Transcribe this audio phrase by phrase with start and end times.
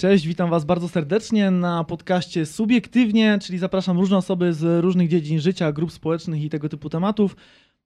[0.00, 5.40] Cześć, witam Was bardzo serdecznie na podcaście Subiektywnie, czyli zapraszam różne osoby z różnych dziedzin
[5.40, 7.36] życia, grup społecznych i tego typu tematów.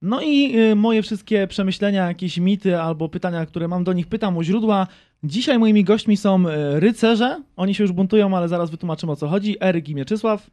[0.02, 4.38] No i y, moje wszystkie przemyślenia, jakieś mity albo pytania, które mam do nich, pytam
[4.38, 4.86] o źródła.
[5.22, 7.42] Dzisiaj moimi gośćmi są y, rycerze.
[7.56, 9.56] Oni się już buntują, ale zaraz wytłumaczymy o co chodzi.
[9.60, 10.50] Eryk i Mieczysław.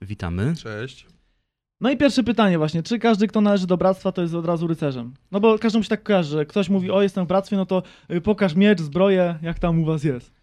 [0.00, 0.54] Witamy.
[0.56, 1.06] Cześć.
[1.80, 4.66] No i pierwsze pytanie właśnie, czy każdy, kto należy do bractwa, to jest od razu
[4.66, 5.14] rycerzem?
[5.32, 7.82] No bo każdemu się tak kojarzy, że ktoś mówi, o jestem w bractwie, no to
[8.10, 10.41] y, pokaż miecz, zbroję, jak tam u was jest.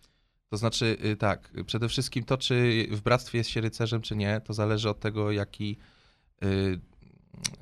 [0.49, 4.41] To znaczy y, tak, przede wszystkim to, czy w bractwie jest się rycerzem, czy nie,
[4.41, 5.77] to zależy od tego, jaki
[6.44, 6.80] y,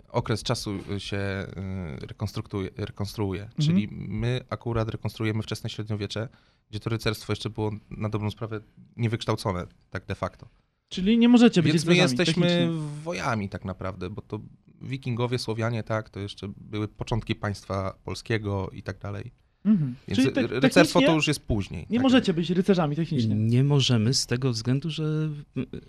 [0.09, 2.69] okres czasu się y, rekonstruuje.
[2.77, 3.49] rekonstruuje.
[3.59, 6.29] Czyli my akurat rekonstruujemy wczesne średniowiecze,
[6.69, 8.59] gdzie to rycerstwo jeszcze było na dobrą sprawę
[8.97, 10.47] niewykształcone, tak de facto.
[10.89, 12.67] Czyli nie możecie być Więc my jesteśmy technicznie.
[13.03, 14.39] wojami tak naprawdę, bo to
[14.81, 19.31] wikingowie, Słowianie, tak, to jeszcze były początki państwa polskiego i tak dalej.
[19.67, 19.95] Mhm.
[20.07, 21.85] Więc Czyli te, rycerstwo to już jest później.
[21.89, 22.03] Nie tak.
[22.03, 23.35] możecie być rycerzami technicznie.
[23.35, 25.29] Nie możemy z tego względu, że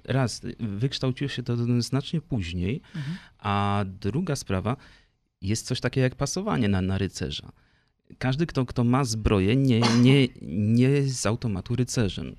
[0.05, 3.17] raz, wykształciło się to znacznie później, Mhm.
[3.39, 4.77] a druga sprawa,
[5.43, 7.53] jest coś takiego jak pasowanie na, na rycerza.
[8.19, 12.37] Każdy, kto, kto ma zbroję, nie, nie, nie jest z automatu rycerzem.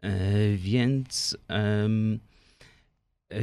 [0.00, 2.18] E, więc em,
[3.30, 3.38] e,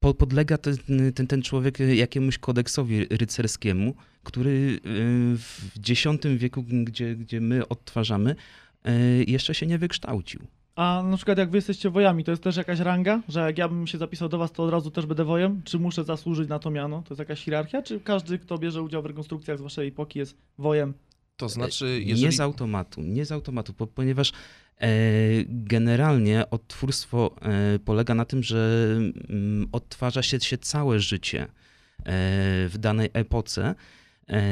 [0.00, 0.76] podlega ten,
[1.14, 4.88] ten, ten człowiek jakiemuś kodeksowi rycerskiemu, który e,
[5.36, 8.34] w X wieku, gdzie, gdzie my odtwarzamy,
[8.84, 8.92] e,
[9.24, 10.40] jeszcze się nie wykształcił.
[10.76, 13.68] A na przykład jak wy jesteście wojami, to jest też jakaś ranga, że jak ja
[13.68, 15.62] bym się zapisał do was, to od razu też będę wojem?
[15.64, 17.02] Czy muszę zasłużyć na to miano?
[17.02, 17.82] To jest jakaś hierarchia?
[17.82, 20.94] Czy każdy, kto bierze udział w rekonstrukcjach z waszej epoki jest wojem?
[21.36, 22.32] To znaczy, Nie jeżeli...
[22.32, 24.34] z automatu, nie z automatu, po, ponieważ e,
[25.48, 28.90] generalnie odtwórstwo e, polega na tym, że
[29.28, 31.48] mm, odtwarza się, się całe życie e,
[32.68, 33.74] w danej epoce.
[34.28, 34.42] E,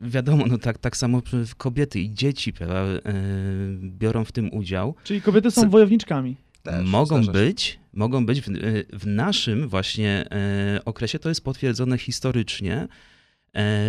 [0.00, 1.22] wiadomo, no tak, tak samo
[1.56, 3.00] kobiety i dzieci prawda, e,
[3.80, 4.94] biorą w tym udział.
[5.04, 6.36] Czyli kobiety są wojowniczkami.
[6.62, 8.46] Też, mogą być, mogą być w,
[8.92, 12.88] w naszym właśnie e, okresie, to jest potwierdzone historycznie,
[13.54, 13.84] e,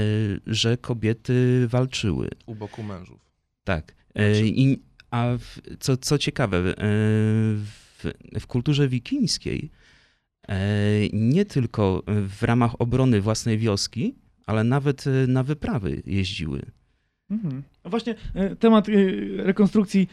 [0.47, 2.29] że kobiety walczyły.
[2.45, 3.19] u boku mężów.
[3.63, 3.96] Tak.
[4.17, 4.79] Znaczy- I,
[5.11, 6.73] a w, co, co ciekawe, e,
[7.55, 9.71] w, w kulturze wikińskiej
[10.47, 10.57] e,
[11.13, 16.61] nie tylko w ramach obrony własnej wioski, ale nawet na wyprawy jeździły.
[17.29, 17.63] Mhm.
[17.85, 18.15] Właśnie
[18.59, 18.87] temat
[19.37, 20.07] rekonstrukcji,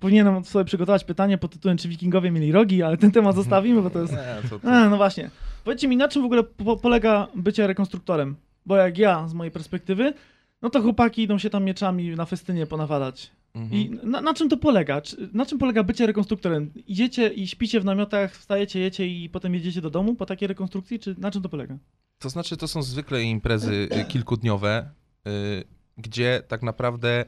[0.00, 3.90] powinienem sobie przygotować pytanie pod tytułem, czy wikingowie mieli rogi, ale ten temat zostawimy, bo
[3.90, 4.12] to jest...
[4.12, 4.68] Nie, to, to...
[4.68, 5.30] A, no właśnie.
[5.64, 8.36] Powiedzcie mi, na czym w ogóle po polega bycie rekonstruktorem?
[8.66, 10.14] Bo jak ja, z mojej perspektywy,
[10.62, 13.30] no to chłopaki idą się tam mieczami na festynie ponawadać.
[13.54, 13.82] Mhm.
[13.82, 15.00] I na, na czym to polega?
[15.00, 16.70] Czy, na czym polega bycie rekonstruktorem?
[16.86, 20.98] Idziecie i śpicie w namiotach, wstajecie, jecie i potem jedziecie do domu po takiej rekonstrukcji?
[20.98, 21.78] Czy na czym to polega?
[22.18, 24.90] To znaczy, to są zwykle imprezy y, kilkudniowe,
[25.28, 25.64] y,
[25.98, 27.24] gdzie tak naprawdę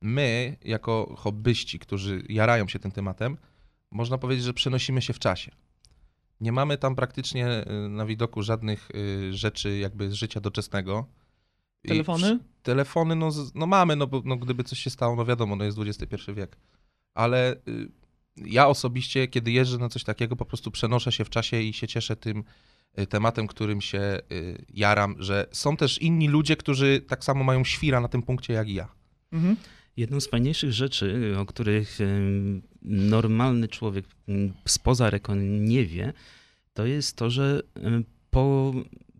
[0.00, 3.36] my, jako hobbyści, którzy jarają się tym tematem,
[3.90, 5.50] można powiedzieć, że przenosimy się w czasie.
[6.40, 11.06] Nie mamy tam praktycznie y, na widoku żadnych y, rzeczy jakby z życia doczesnego.
[11.84, 12.04] I
[12.68, 13.16] Telefony?
[13.16, 16.32] No, no mamy, no bo no, gdyby coś się stało, no wiadomo, no jest XXI
[16.32, 16.56] wiek.
[17.14, 17.88] Ale y,
[18.36, 21.88] ja osobiście, kiedy jeżdżę na coś takiego, po prostu przenoszę się w czasie i się
[21.88, 22.44] cieszę tym
[22.98, 27.64] y, tematem, którym się y, jaram, że są też inni ludzie, którzy tak samo mają
[27.64, 28.88] świra na tym punkcie jak i ja.
[29.32, 29.56] Mhm.
[29.96, 36.12] Jedną z fajniejszych rzeczy, o których em, normalny człowiek em, spoza rekon nie wie,
[36.74, 38.72] to jest to, że em, po,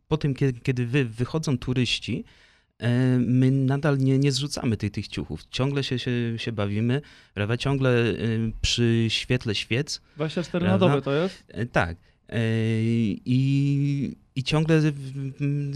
[0.08, 2.24] po tym, kiedy, kiedy wy, wychodzą turyści,
[3.18, 5.44] my nadal nie, nie zrzucamy tych, tych ciuchów.
[5.50, 7.00] Ciągle się, się, się bawimy,
[7.34, 7.56] prawda?
[7.56, 10.00] Ciągle em, przy świetle świec.
[10.16, 10.88] 24 na Prawda?
[10.88, 11.44] dobę to jest?
[11.48, 11.96] E, Tak.
[12.28, 12.38] E,
[13.24, 14.80] I, I ciągle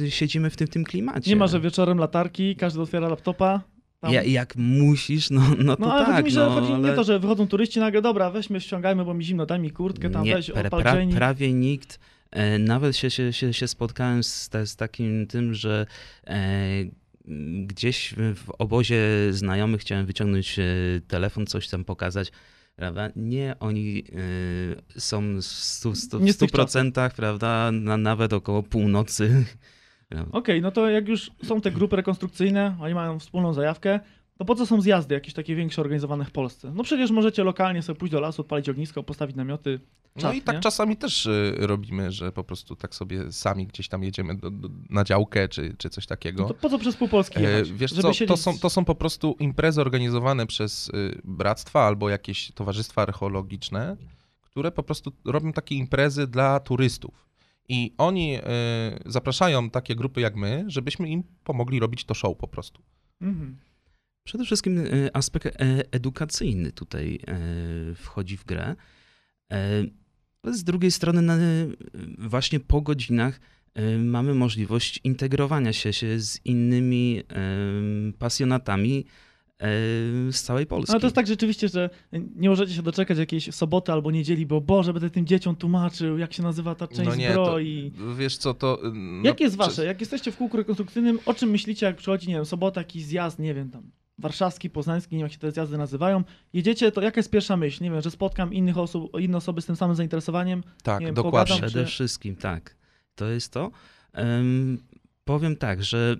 [0.08, 1.30] siedzimy w tym, tym klimacie.
[1.30, 3.60] Nie ma, że wieczorem latarki, każdy otwiera laptopa.
[4.00, 4.12] Tam.
[4.12, 6.14] Ja, jak musisz, no, no to No ale tak.
[6.14, 6.88] chodzi mi, że no, chodzi ale...
[6.88, 10.10] nie to, że wychodzą turyści nagle, dobra, weźmy, ściągajmy, bo mi zimno, daj mi kurtkę,
[10.10, 11.98] tam Nie, weź, pra, pra, prawie nikt.
[12.32, 15.87] E, nawet się, się, się, się spotkałem z, z takim tym, że
[16.26, 16.84] e,
[17.67, 20.64] gdzieś w, obozie znajomych chciałem wyciągnąć e,
[21.08, 22.32] telefon, coś tam pokazać.
[22.76, 23.08] Prawda?
[23.17, 24.05] Nie, oni
[24.96, 27.73] e, są w stu, stu, Nie w z tych 100%, prawda?
[27.73, 29.44] Na, nawet około północy.
[30.32, 34.00] Okej, no to jak już są te grupy rekonstrukcyjne, oni mają wspólną zajawkę,
[34.43, 36.73] to po co są zjazdy jakieś takie większe organizowane w Polsce?
[36.75, 39.81] No przecież możecie lokalnie sobie pójść do lasu, odpalić ognisko, postawić namioty.
[40.17, 40.61] No Czad, i tak nie?
[40.61, 44.69] czasami też y, robimy, że po prostu tak sobie sami gdzieś tam jedziemy do, do,
[44.91, 46.43] na działkę czy, czy coś takiego.
[46.43, 47.73] No to po co przez pół Polski E, jechać?
[47.73, 51.87] Wiesz Żeby co, to siedzieć są, to są po prostu imprezy organizowane przez y, bractwa
[51.87, 53.97] albo jakieś towarzystwa archeologiczne,
[54.41, 57.29] które po prostu robią takie imprezy dla turystów.
[57.69, 58.41] I oni y,
[59.06, 62.83] zapraszają takie grupy jak my, żebyśmy im pomogli robić to show po prostu.
[63.21, 63.56] Mhm.
[64.24, 68.76] Przede wszystkim e, aspekt e, edukacyjny tutaj e, wchodzi w grę.
[70.42, 71.36] Ale z drugiej strony,
[72.19, 73.40] właśnie po godzinach
[73.98, 77.22] mamy możliwość integrowania się, się z innymi
[78.19, 79.04] pasjonatami
[80.30, 80.92] z całej Polski.
[80.92, 81.90] Ale to jest tak rzeczywiście, że
[82.36, 86.32] nie możecie się doczekać jakiejś soboty albo niedzieli, bo Boże, będę tym dzieciom tłumaczył, jak
[86.32, 87.92] się nazywa ta część No nie, to- zbroi.
[88.19, 88.80] Wiesz co, to...
[88.94, 89.84] No, Jakie jest wasze?
[89.84, 93.38] Jak jesteście w kółku rekonstrukcyjnym, o czym myślicie, jak przychodzi, nie wiem, sobota, jakiś zjazd,
[93.38, 96.25] nie wiem, tam warszawski, poznański, nie wiem, jak się te zjazdy nazywają.
[96.53, 97.85] Jedziecie, to jaka jest pierwsza myśl?
[97.85, 100.62] Nie wiem, że spotkam innych osób, inne osoby z tym samym zainteresowaniem.
[100.82, 101.56] Tak, wiem, dokładnie.
[101.56, 102.76] Przede wszystkim tak.
[103.14, 103.70] To jest to.
[104.12, 104.79] Em,
[105.25, 106.17] powiem tak, że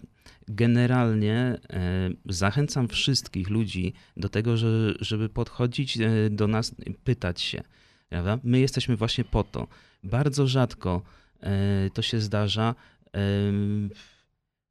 [0.49, 6.75] generalnie e, zachęcam wszystkich ludzi do tego, że, żeby podchodzić e, do nas,
[7.05, 7.63] pytać się.
[8.09, 8.39] Prawda?
[8.45, 9.67] My jesteśmy właśnie po to.
[10.05, 11.03] Bardzo rzadko
[11.41, 12.75] e, to się zdarza.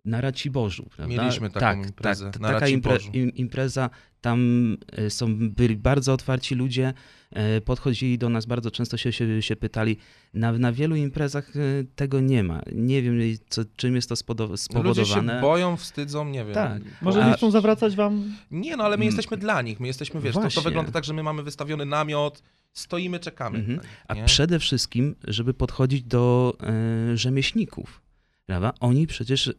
[0.05, 1.15] Na Raciborzu, prawda?
[1.23, 3.11] Mieliśmy taką tak, imprezę tak, na taka Raciborzu.
[3.35, 3.89] impreza,
[4.21, 6.93] tam e, są, byli bardzo otwarci ludzie,
[7.31, 9.97] e, podchodzili do nas, bardzo często się, się, się pytali.
[10.33, 11.59] Na, na wielu imprezach e,
[11.95, 12.61] tego nie ma.
[12.71, 13.19] Nie wiem,
[13.49, 15.33] co, czym jest to spodo- Ludzie spowodowane.
[15.35, 16.53] się boją, wstydzą, nie wiem.
[16.53, 16.81] Tak.
[17.01, 18.35] Może nie chcą zawracać wam...
[18.51, 19.05] Nie, no ale my Mm.
[19.15, 19.79] jesteśmy dla nich.
[19.79, 22.43] My jesteśmy, wiesz, to, to wygląda tak, że my mamy wystawiony namiot,
[22.73, 23.57] stoimy, czekamy.
[23.59, 23.79] Mhm.
[23.79, 26.57] nich, A przede wszystkim, żeby podchodzić do
[27.13, 28.01] e, rzemieślników.
[28.45, 28.73] Prawda?
[28.79, 29.53] Oni przecież e,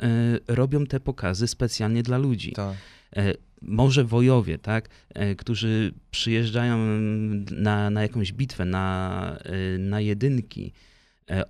[0.48, 2.52] robią te pokazy specjalnie dla ludzi.
[2.52, 2.76] Tak.
[3.16, 6.78] e, może wojowie, tak, e, którzy przyjeżdżają
[7.50, 9.38] na, na jakąś bitwę, na,
[9.78, 10.72] na jedynki,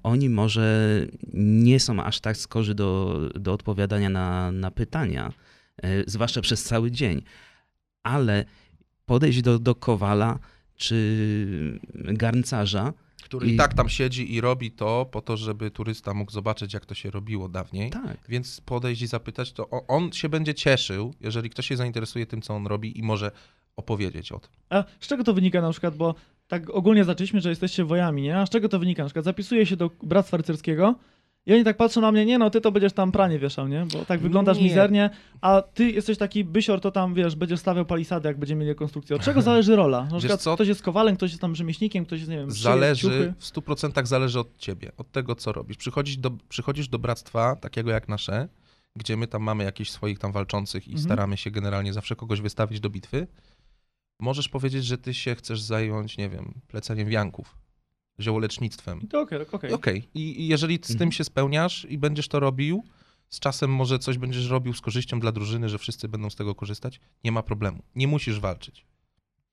[0.02, 5.32] oni może nie są aż tak skorzy do, do odpowiadania na, na pytania,
[6.06, 7.22] zwłaszcza przez cały dzień,
[8.02, 8.44] ale
[9.06, 10.38] podejść do, do kowala
[10.76, 12.92] czy garncarza,
[13.38, 16.74] Który I- i tak tam siedzi i robi to po to, żeby turysta mógł zobaczyć,
[16.74, 17.90] jak to się robiło dawniej.
[17.90, 22.42] tak, Więc podejść i zapytać, to on się będzie cieszył, jeżeli ktoś się zainteresuje tym,
[22.42, 23.30] co on robi i może
[23.76, 24.50] opowiedzieć o tym.
[24.70, 26.14] A z czego to wynika na przykład, bo
[26.48, 28.38] tak ogólnie zaczęliśmy, że jesteście wojami, nie?
[28.38, 29.02] A z czego to wynika?
[29.02, 30.94] Na przykład zapisuję się do Bractwa Rycerskiego
[31.46, 33.86] i oni tak patrzą na mnie, nie no, ty to będziesz tam pranie wieszał, nie?
[33.92, 34.62] Bo tak wyglądasz Nie.
[34.64, 35.10] mizernie,
[35.40, 39.16] a ty jesteś taki bysior, to tam, wiesz, będziesz stawiał palisady, jak będziemy mieli rekonstrukcję.
[39.16, 40.04] Od czego zależy rola?
[40.04, 40.54] Na przykład co?
[40.54, 43.34] ktoś jest kowalem, ktoś jest tam rzemieślnikiem, ktoś jest, nie wiem, Zależy, ciuchy.
[43.38, 45.76] w 100% zależy od ciebie, od tego, co robisz.
[45.76, 48.48] Przychodzisz do, przychodzisz do bractwa, takiego jak nasze,
[48.96, 51.04] gdzie my tam mamy jakichś swoich tam walczących i Mhm.
[51.04, 53.26] staramy się generalnie zawsze kogoś wystawić do bitwy.
[54.20, 57.56] Możesz powiedzieć, że ty się chcesz zająć, nie wiem, pleceniem wianków,
[58.22, 59.02] ziołolecznictwem.
[59.02, 59.70] I to okej, okej.
[59.70, 60.08] I Okej.
[60.14, 61.12] I, I jeżeli z tym Mhm.
[61.12, 62.84] się spełniasz i będziesz to robił,
[63.28, 66.54] z czasem może coś będziesz robił z korzyścią dla drużyny, że wszyscy będą z tego
[66.54, 67.82] korzystać, nie ma problemu.
[67.94, 68.86] Nie musisz walczyć.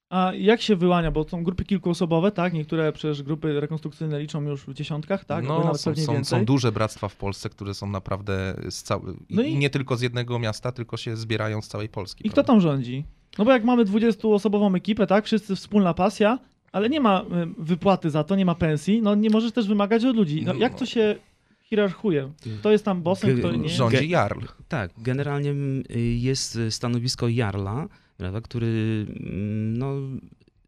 [0.10, 2.54] A jak się wyłania, bo są grupy kilkuosobowe, tak?
[2.54, 5.45] Niektóre przecież grupy rekonstrukcyjne liczą już w dziesiątkach, tak?
[5.45, 9.13] No, są, są, są duże bractwa w Polsce, które są naprawdę z cały...
[9.30, 9.57] No i...
[9.57, 12.27] nie tylko z jednego miasta, tylko się zbierają z całej Polski.
[12.27, 12.54] I kto prawda?
[12.54, 13.06] tam rządzi?
[13.38, 15.25] No bo jak mamy 20-osobową ekipę, tak?
[15.25, 16.39] Wszyscy wspólna pasja,
[16.71, 17.25] ale nie ma y,
[17.57, 20.44] wypłaty za to, nie ma pensji, no nie możesz też wymagać od ludzi.
[20.45, 21.16] No jak to się
[21.62, 22.31] hierarchuje?
[22.60, 23.69] Kto jest tam bossem, kto nie?
[23.69, 24.39] Rządzi Jarl.
[24.68, 25.83] Tak, generalnie mm,
[26.18, 27.88] jest y, stanowisko Jarla,
[28.18, 29.95] prawda, który mm, no,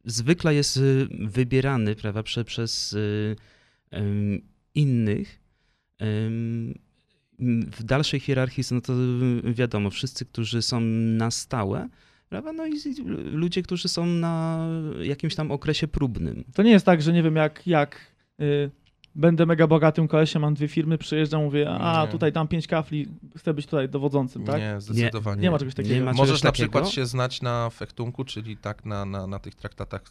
[0.06, 2.96] zwykle jest y, wybierany prawda, prze, przez
[3.92, 4.42] em,
[4.76, 5.40] innych.
[6.00, 6.74] Em,
[7.72, 8.94] w dalszej hierarchii są to
[9.44, 10.80] wiadomo, wszyscy, którzy są
[11.18, 11.90] na stałe,
[12.32, 12.74] prawda, no i
[13.32, 14.68] ludzie, którzy są na
[15.02, 16.44] jakimś tam okresie próbnym.
[16.54, 18.00] To nie jest tak, że nie wiem jak, jak
[18.42, 18.72] y,
[19.16, 22.12] będę mega bogatym kolesiem, mam dwie firmy, przyjeżdżam, mówię, a Nie.
[22.12, 23.08] tutaj tam pięć kafli,
[23.38, 24.60] chcę być tutaj dowodzącym, tak?
[24.60, 25.42] Nie, zdecydowanie.
[25.42, 25.96] Nie ma czegoś takiego.
[25.96, 26.70] Nie ma Możesz czegoś na takiego.
[26.70, 30.02] przykład się znać na fechtunku, czyli tak na, na, na tych traktatach,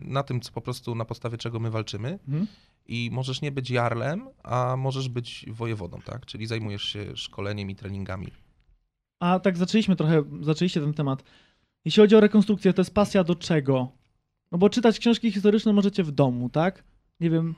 [0.00, 2.18] na tym, co po prostu na podstawie czego my walczymy.
[2.28, 2.46] Mhm.
[2.86, 6.26] I możesz nie być jarlem, a możesz być wojewodą, tak?
[6.26, 8.28] Czyli zajmujesz się szkoleniem i treningami.
[9.20, 11.22] A tak zaczęliśmy trochę, zaczęliście ten temat.
[11.84, 13.92] Jeśli chodzi o rekonstrukcję, to jest pasja do czego?
[14.52, 16.84] No bo czytać książki historyczne możecie w domu, tak?
[17.20, 17.54] Nie wiem,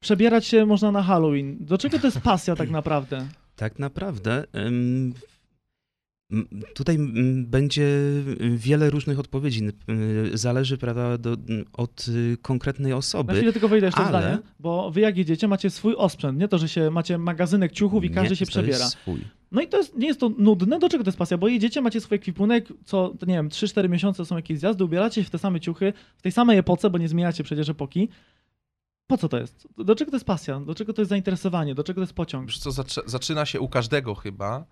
[0.00, 1.56] przebierać się można na Halloween.
[1.60, 3.26] Do czego to jest pasja tak naprawdę?
[3.56, 5.12] Tak naprawdę em,
[6.32, 6.96] m, tutaj
[7.36, 7.88] będzie
[8.56, 9.62] wiele różnych odpowiedzi.
[10.34, 11.36] Zależy prawda, do,
[11.72, 13.34] od y, konkretnej Na osoby.
[13.34, 16.58] chwilę tylko wejdę jeszcze ale- zdanie, bo wy jak jedziecie, macie swój osprzęt, nie to,
[16.58, 18.78] że się macie magazynek ciuchów i każdy Nie, się przebiera.
[18.78, 19.20] Jest swój.
[19.52, 20.78] No i to jest, nie jest to nudne.
[20.78, 21.38] Do czego to jest pasja?
[21.38, 25.28] Bo jedziecie, macie swój ekwipunek, co, nie wiem, 3-4 miesiące są jakieś zjazdy, ubieracie się
[25.28, 28.08] w te same ciuchy, w tej samej epoce, bo nie zmieniacie przecież epoki.
[29.06, 29.68] Po co to jest?
[29.78, 30.60] Do czego to jest pasja?
[30.60, 31.74] Do czego to jest zainteresowanie?
[31.74, 32.46] Do czego to jest pociąg?
[32.46, 34.66] Wiesz co, zaczy- zaczyna się u każdego chyba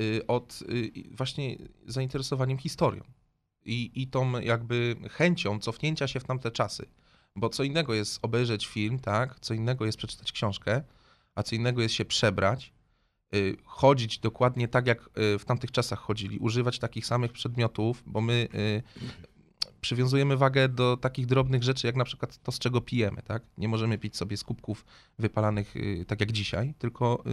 [0.00, 1.56] y, od y, właśnie
[1.86, 3.02] zainteresowaniem historią
[3.64, 6.86] i, i tą jakby chęcią cofnięcia się w tamte czasy.
[7.36, 9.40] Bo co innego jest obejrzeć film, tak?
[9.40, 10.82] Co innego jest przeczytać książkę,
[11.34, 12.72] a co innego jest się przebrać
[13.64, 18.48] chodzić dokładnie tak, jak y, w tamtych czasach chodzili, używać takich samych przedmiotów, bo my
[18.54, 18.82] y,
[19.80, 23.42] przywiązujemy wagę do takich drobnych rzeczy, jak na przykład to, z czego pijemy, tak?
[23.58, 24.84] Nie możemy pić sobie z kubków
[25.18, 27.24] wypalanych y, tak jak dzisiaj, tylko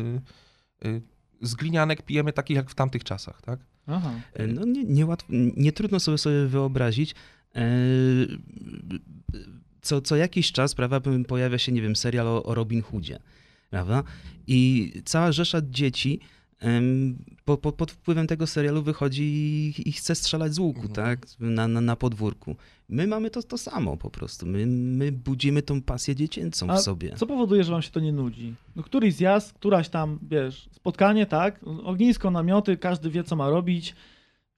[0.83, 1.01] y, y,
[1.41, 3.59] z glinianek pijemy takich jak w tamtych czasach, tak?
[3.87, 4.11] Aha.
[4.33, 7.15] E, No nie, nie, łatwo, nie trudno sobie sobie wyobrazić.
[7.55, 7.61] e,
[9.81, 13.19] Co, co jakiś czas, prawda, pojawia się, nie wiem, serial o, o Robin Hoodzie,
[13.75, 14.03] prawda?
[14.47, 16.19] I cała rzesza dzieci
[17.45, 20.93] po, po, pod wpływem tego serialu wychodzi i, i chce strzelać z łuku, Mhm.
[20.95, 21.25] tak?
[21.39, 22.55] Na, na, na podwórku.
[22.89, 24.45] My mamy to, to samo po prostu.
[24.45, 27.15] My, my budzimy tą pasję dziecięcą A w sobie.
[27.15, 28.53] Co powoduje, że wam się to nie nudzi?
[28.75, 31.59] No któryś zjazd, któraś tam, wiesz, spotkanie, tak?
[31.83, 33.95] Ognisko, namioty, każdy wie, co ma robić.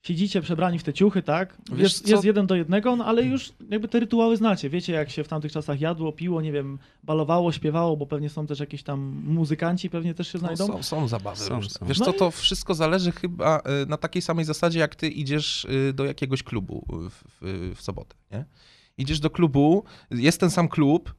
[0.08, 1.56] Siedzicie przebrani w te ciuchy, tak?
[1.72, 4.70] Wiesz Jest, jest jeden do jednego, no ale już jakby te rytuały znacie.
[4.70, 8.46] Wiecie, jak się w tamtych czasach jadło, piło, nie wiem, balowało, śpiewało, bo pewnie są
[8.46, 10.66] też jakieś tam muzykanci, pewnie też się No, znajdą.
[10.66, 11.70] są, są zabawy Są, różne.
[11.70, 11.86] są.
[11.86, 15.08] Wiesz No co, i- to wszystko zależy chyba y, na takiej samej zasadzie, jak ty
[15.08, 17.10] idziesz y, do jakiegoś klubu w,
[17.40, 18.44] w, w sobotę, nie?
[18.98, 21.14] Idziesz do klubu, jest ten sam klub,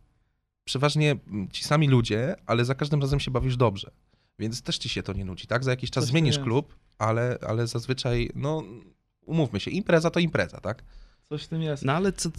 [0.64, 3.92] przeważnie mm, ci sami ludzie, ale za każdym razem się bawisz dobrze.
[4.40, 5.64] Więc też ci się to nie nudzi, tak?
[5.64, 8.64] Za jakiś czas Coś zmienisz klub, ale, ale zazwyczaj, no
[9.26, 10.84] umówmy się, impreza to impreza, tak?
[11.30, 11.86] Coś w tym jest.
[11.86, 12.30] No ale co,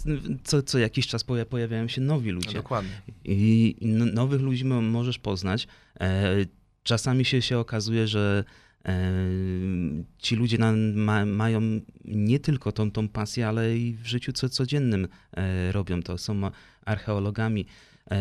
[0.43, 2.53] co, co jakiś czas poja- pojawiają się nowi ludzie.
[2.53, 2.91] Dokładnie.
[3.25, 3.75] I
[4.13, 5.67] nowych ludzi mo- możesz poznać.
[5.99, 6.35] E,
[6.83, 8.43] czasami się, się okazuje, że
[8.85, 8.93] e,
[10.17, 11.61] ci ludzie na, ma, mają
[12.05, 16.17] nie tylko tą, tą pasję, ale i w życiu co, codziennym e, robią to.
[16.17, 16.41] Są
[16.85, 17.65] archeologami,
[18.11, 18.17] e,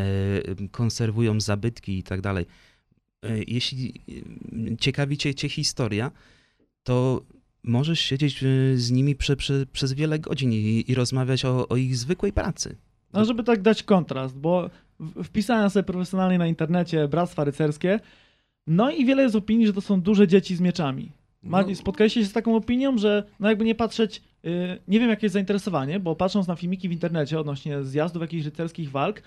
[0.71, 2.47] konserwują zabytki i tak dalej.
[3.23, 3.95] E, jeśli
[4.73, 6.11] e, ciekawi cię, cię historia,
[6.83, 7.23] to
[7.63, 8.47] możesz siedzieć e,
[8.77, 12.77] z nimi prze, prze, przez wiele godzin i, i rozmawiać o, o ich zwykłej pracy.
[13.13, 14.71] No, żeby tak dać kontrast, bo
[15.25, 18.01] wpisałem sobie profesjonalnie na internecie Bractwa Rycerskie,
[18.67, 21.13] no i wiele jest opinii, że to są duże dzieci z mieczami.
[21.43, 25.11] Ma, No, spotkaliście się z taką opinią, że no jakby nie patrzeć, y, nie wiem
[25.11, 29.23] jakie jest zainteresowanie, bo patrząc na filmiki w internecie odnośnie zjazdów jakichś rycerskich walk,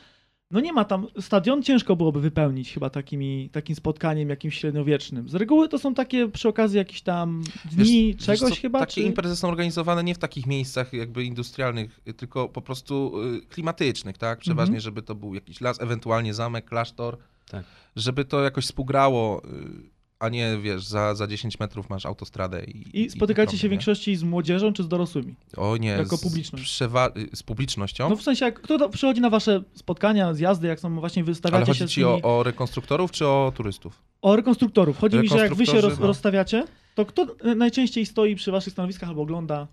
[0.53, 5.29] no nie ma tam, stadion ciężko byłoby wypełnić chyba takimi, takim spotkaniem jakimś średniowiecznym.
[5.29, 8.79] Z reguły to są takie przy okazji jakichś tam dni Wiesz- czegoś wiesz co, chyba,
[8.79, 9.01] Takie czy...
[9.01, 14.39] imprezy są organizowane nie w takich miejscach jakby industrialnych, tylko po prostu y, klimatycznych, tak?
[14.39, 14.81] Przeważnie, Mhm.
[14.81, 17.17] żeby to był jakiś las, ewentualnie zamek, klasztor,
[17.51, 17.63] Tak.
[17.95, 19.92] żeby to jakoś współgrało, y,
[20.23, 23.01] a nie, wiesz, za, za 10 metrów masz autostradę i...
[23.03, 25.35] I spotykacie się w większości z młodzieżą czy z dorosłymi?
[25.57, 26.65] O nie, jako z, publiczność.
[26.65, 28.09] przewa- y, z publicznością?
[28.09, 31.65] No w sensie, jak, kto przychodzi na wasze spotkania, zjazdy, jak są właśnie wystawiacie Ale
[31.65, 32.21] się chodzi z ci tymi...
[32.23, 34.01] o, o rekonstruktorów czy o turystów?
[34.21, 34.97] O rekonstruktorów.
[34.97, 36.07] Chodzi mi, że jak wy się roz, no.
[36.07, 36.65] rozstawiacie,
[36.95, 39.67] to kto e, najczęściej stoi przy waszych stanowiskach albo ogląda?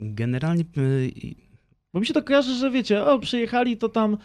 [0.00, 1.12] Generalnie y,
[1.94, 4.16] Bo mi się to kojarzy, że wiecie, o, przyjechali, to tam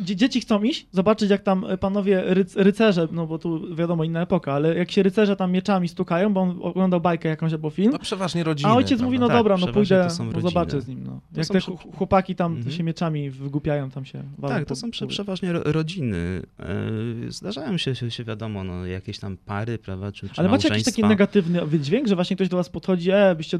[0.00, 4.22] dzieci chcą iść, zobaczyć jak tam e, panowie ryc rycerze, no bo tu wiadomo inna
[4.22, 7.92] epoka, ale jak się rycerze tam mieczami stukają, bo on oglądał bajkę jakąś albo film,
[7.92, 8.70] No przeważnie rodziny.
[8.70, 9.04] a ojciec prawda?
[9.04, 11.04] mówi, no Tak, dobra, no przeważnie pójdę, no zobaczę z nim.
[11.04, 11.20] No.
[11.34, 11.60] To Jak te
[11.96, 12.76] chłopaki tam Mhm.
[12.76, 16.42] się mieczami wygłupiają, tam się walą Tak, to są prze, przeważnie ro, rodziny.
[16.58, 20.68] E, Zdarzają się, się, się wiadomo, no, jakieś tam pary, prawda, czy, czy Ale macie
[20.68, 23.58] jakiś taki negatywny wydźwięk, że właśnie ktoś do was podchodzi, e, byście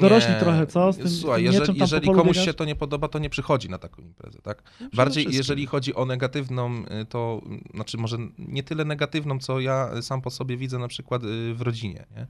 [0.00, 0.40] dorośli Nie.
[0.40, 0.92] trochę, co?
[0.92, 3.68] Z tym, Słuchaj, z tym jeżeli, jeżeli komuś się to nie podoba, to nie przychodzi
[3.68, 4.62] na taką imprezę, tak?
[4.80, 5.38] No, Bardziej wszystkim.
[5.50, 10.22] Jeżeli chodzi o negatywną, y, to y, znaczy może nie tyle negatywną, co ja sam
[10.22, 12.26] po sobie widzę na przykład y, w rodzinie, nie?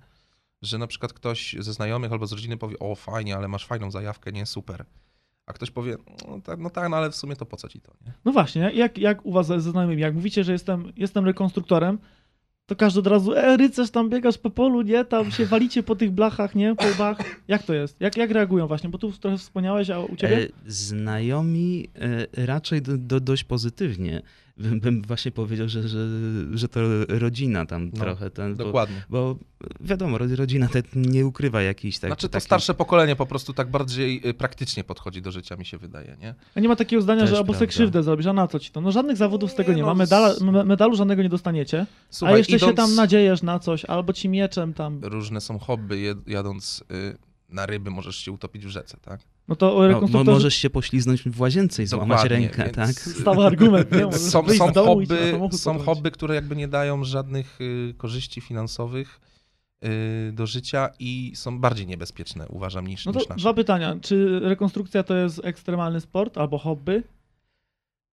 [0.63, 3.91] Że na przykład ktoś ze znajomych albo z rodziny powie, o fajnie, ale masz fajną
[3.91, 4.85] zajawkę, nie, super.
[5.47, 5.97] A ktoś powie,
[6.29, 8.13] no tak, no tak, no ale w sumie to po co ci to, nie?
[8.25, 11.99] No właśnie, jak, jak u was ze znajomymi, jak mówicie, że jestem, jestem rekonstruktorem,
[12.71, 15.97] to każdy od razu, e, rycerz, tam biegasz po polu, nie, tam się walicie po
[15.97, 17.19] tych blachach, nie, po łbach.
[17.49, 18.01] Jak to jest?
[18.01, 18.91] Jak, jak reagują właśnie?
[18.91, 20.37] Bo tu trochę wspomniałeś, a u ciebie?
[20.37, 21.89] E, znajomi
[22.37, 24.23] e, raczej do, do, dość pozytywnie.
[24.59, 26.07] Bym, bym właśnie powiedział, że, że,
[26.53, 28.31] że to rodzina tam No, trochę.
[28.31, 29.03] Ten, bo, Dokładnie.
[29.11, 29.37] bo
[29.81, 33.53] wiadomo, ro- rodzina te nie ukrywa jakichś tak, Znaczy to takich- starsze pokolenie po prostu
[33.53, 36.35] tak bardziej y, praktycznie podchodzi do życia, mi się wydaje, nie?
[36.55, 38.71] A nie ma takiego zdania, Też że albo sobie krzywdę zrobisz, a na co ci
[38.71, 38.81] to?
[38.81, 42.35] No żadnych zawodów z tego Nie, nie, no, ma, medala, medalu żadnego nie dostaniecie, Słuchaj,
[42.35, 46.15] a jeszcze się idąc- tam nadziejesz na coś, albo ci mieczem tam, Różne są hobby,
[46.27, 49.21] jadąc y, na ryby możesz się utopić w rzece, tak?
[49.49, 52.91] no to o No, możesz się pośliznąć w łazience i złamać Dokładnie, rękę, więc- tak?
[53.15, 54.05] stały argument, nie?
[54.05, 55.07] Możesz Są, są, hobby,
[55.53, 59.21] są hobby, które jakby nie dają żadnych y, korzyści finansowych
[59.85, 63.41] y, do życia i są bardziej niebezpieczne, uważam, niż, No niż to nasze.
[63.41, 63.97] dwa pytania.
[64.03, 67.03] Czy rekonstrukcja to jest ekstremalny sport albo hobby?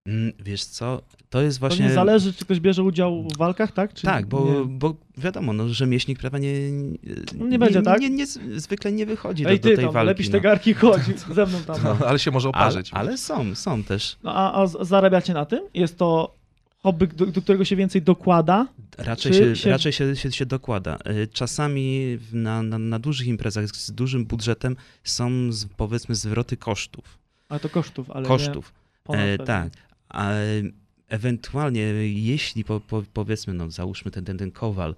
[0.06, 1.84] Mm, Wiesz co, to jest To właśnie...
[1.86, 3.94] nie zależy, czy ktoś bierze udział w walkach, tak?
[3.94, 4.64] Czy Tak, bo, nie?
[4.78, 6.96] bo wiadomo, no, rzemieślnik prawa nie, nie,
[7.34, 8.00] nie będzie, tak?
[8.00, 10.06] Nie, nie, zwykle nie wychodzi Ej, do, do ty tej tam, walki.
[10.06, 10.32] lepisz no.
[10.32, 11.02] te garki, chodź
[11.34, 11.76] ze mną tam.
[11.84, 12.90] No, ale się może oparzyć.
[12.92, 14.16] ale są, są też.
[14.22, 15.60] No, a, a zarabiacie na tym?
[15.74, 16.34] Jest to
[16.82, 18.66] hobby, do, do którego się więcej dokłada?
[18.98, 20.98] Raczej, się, się- raczej się, się, się dokłada.
[21.10, 27.18] Y, Czasami na, na, na dużych imprezach z dużym budżetem są z, powiedzmy zwroty kosztów.
[27.48, 28.72] Ale to kosztów, ale kosztów.
[29.08, 29.70] nie E, tak.
[30.12, 30.30] A
[31.08, 34.94] ewentualnie, jeśli po, po, powiedzmy, no załóżmy ten, ten, ten kowal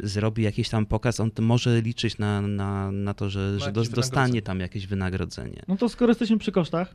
[0.00, 4.60] zrobi jakiś tam pokaz, on może liczyć na, na, na to, że, że dostanie tam
[4.60, 5.62] jakieś wynagrodzenie.
[5.68, 6.94] No to skoro jesteśmy przy kosztach,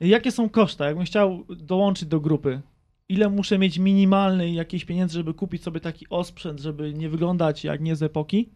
[0.00, 0.86] jakie są koszta?
[0.86, 2.60] Jakbym chciał dołączyć do grupy,
[3.08, 7.80] ile muszę mieć minimalnej jakiejś pieniędzy, żeby kupić sobie taki osprzęt, żeby nie wyglądać jak
[7.80, 8.50] nie z epoki?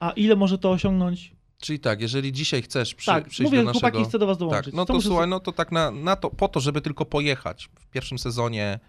[0.00, 1.32] A ile może to osiągnąć?
[1.62, 4.08] Czyli tak, jeżeli dzisiaj chcesz przy, tak, przyjść mówię, do chłopaki, naszego...
[4.08, 4.64] chcę do was dołączyć.
[4.64, 7.04] Tak, no to muszę słuchaj, no to tak na, na to, po to, żeby tylko
[7.04, 8.80] pojechać w pierwszym sezonie,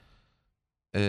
[0.94, 1.00] yy,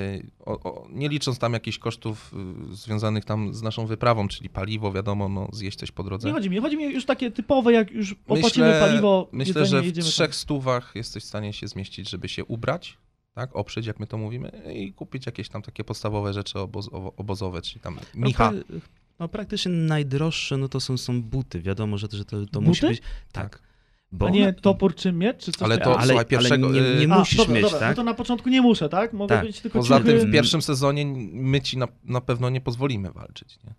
[0.40, 2.35] o, o, nie licząc tam jakichś kosztów
[2.68, 6.28] yy, związanych tam z naszą wyprawą, czyli paliwo, wiadomo, no zjeść coś po drodze.
[6.28, 9.83] Nie chodzi mi, chodzi mi już takie typowe, jak już opłacimy Myślę- paliwo, Myślę, że
[9.83, 10.12] w jedziemy tam.
[10.12, 12.99] trzech stówach jesteś w stanie się zmieścić, żeby się ubrać,
[13.35, 17.62] tak, oprzeć, jak my to mówimy, i kupić jakieś tam takie podstawowe rzeczy oboz, obozowe,
[17.62, 18.50] czyli tam No, micha.
[18.50, 18.80] pra-
[19.18, 21.61] no praktycznie najdroższe no to są, są buty.
[21.61, 22.61] Wiadomo, że, że to, to Buty?
[22.61, 23.02] musi być...
[23.33, 23.62] Tak.
[24.12, 27.06] Bo A nie topór czy miecz, czy coś Ale to- ale, słuchaj, pierwszego, ale nie,
[27.06, 27.88] nie A, musisz dobra, mieć, dobra, tak?
[27.88, 29.12] No to na początku nie muszę, tak?
[29.12, 29.47] Mogę Tak.
[29.47, 30.12] być tylko Poza ciuchy.
[30.18, 33.75] tym w pierwszym sezonie my ci na, na pewno nie pozwolimy walczyć, nie?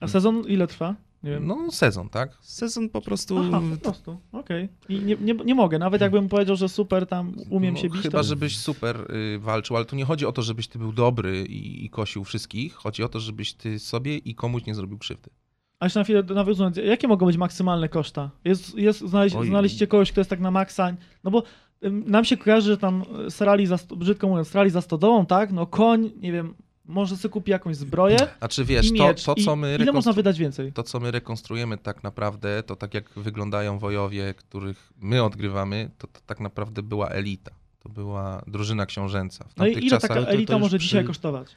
[0.00, 0.94] A sezon ile trwa?
[1.22, 1.46] Nie wiem.
[1.46, 2.38] No sezon, tak?
[2.40, 3.38] Sezon po prostu...
[3.38, 4.68] Aha, po prostu, okej.
[4.88, 8.02] I nie, nie, nie mogę, nawet jakbym powiedział, że super tam umiem no, się bić,
[8.02, 8.24] Chyba, to...
[8.24, 11.84] żebyś super y, walczył, ale tu nie chodzi o to, żebyś ty był dobry i,
[11.84, 12.74] i kosił wszystkich.
[12.74, 15.30] Chodzi o to, żebyś ty sobie i komuś nie zrobił krzywdy.
[15.78, 18.30] A jeszcze na chwilę nawiązując, jakie mogą być maksymalne koszta?
[18.44, 21.42] Jest, jest znaleźć, znaleźliście kogoś, kto jest tak na maksa, no bo
[21.82, 25.52] nam się kojarzy, że tam e, srali za, brzydko mówiąc, srali za stodołą, tak?
[25.52, 26.54] No koń, nie wiem,
[26.90, 30.38] może sobie kupi jakąś zbroję Znaczy wiesz, i to, to, co my ile można wydać
[30.38, 30.72] więcej?
[30.72, 36.06] to, co my rekonstruujemy tak naprawdę, to tak jak wyglądają wojowie, których my odgrywamy, to,
[36.06, 37.50] to tak naprawdę była elita.
[37.80, 39.44] To była drużyna książęca.
[39.44, 41.48] W No i tamtych ile czasach taka to- to elita może przy- dzisiaj kosztować?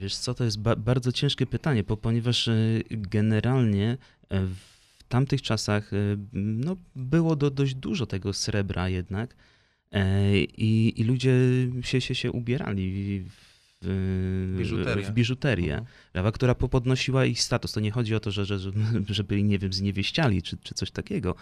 [0.00, 3.96] Wiesz co, to jest ba- bardzo ciężkie pytanie, bo ponieważ y, generalnie y,
[4.98, 9.34] w tamtych czasach y, no, było do, dość dużo tego srebra jednak
[9.92, 11.32] e, i, i ludzie
[11.82, 13.47] się, się, się ubierali w,
[14.58, 15.04] Biżuterię.
[15.04, 15.86] w biżuterię, Mhm.
[16.12, 17.72] prawda, która po- podnosiła ich status.
[17.72, 18.70] To nie chodzi o to, że, że, że,
[19.08, 21.34] że byli, nie wiem, zniewieściali czy, czy coś takiego.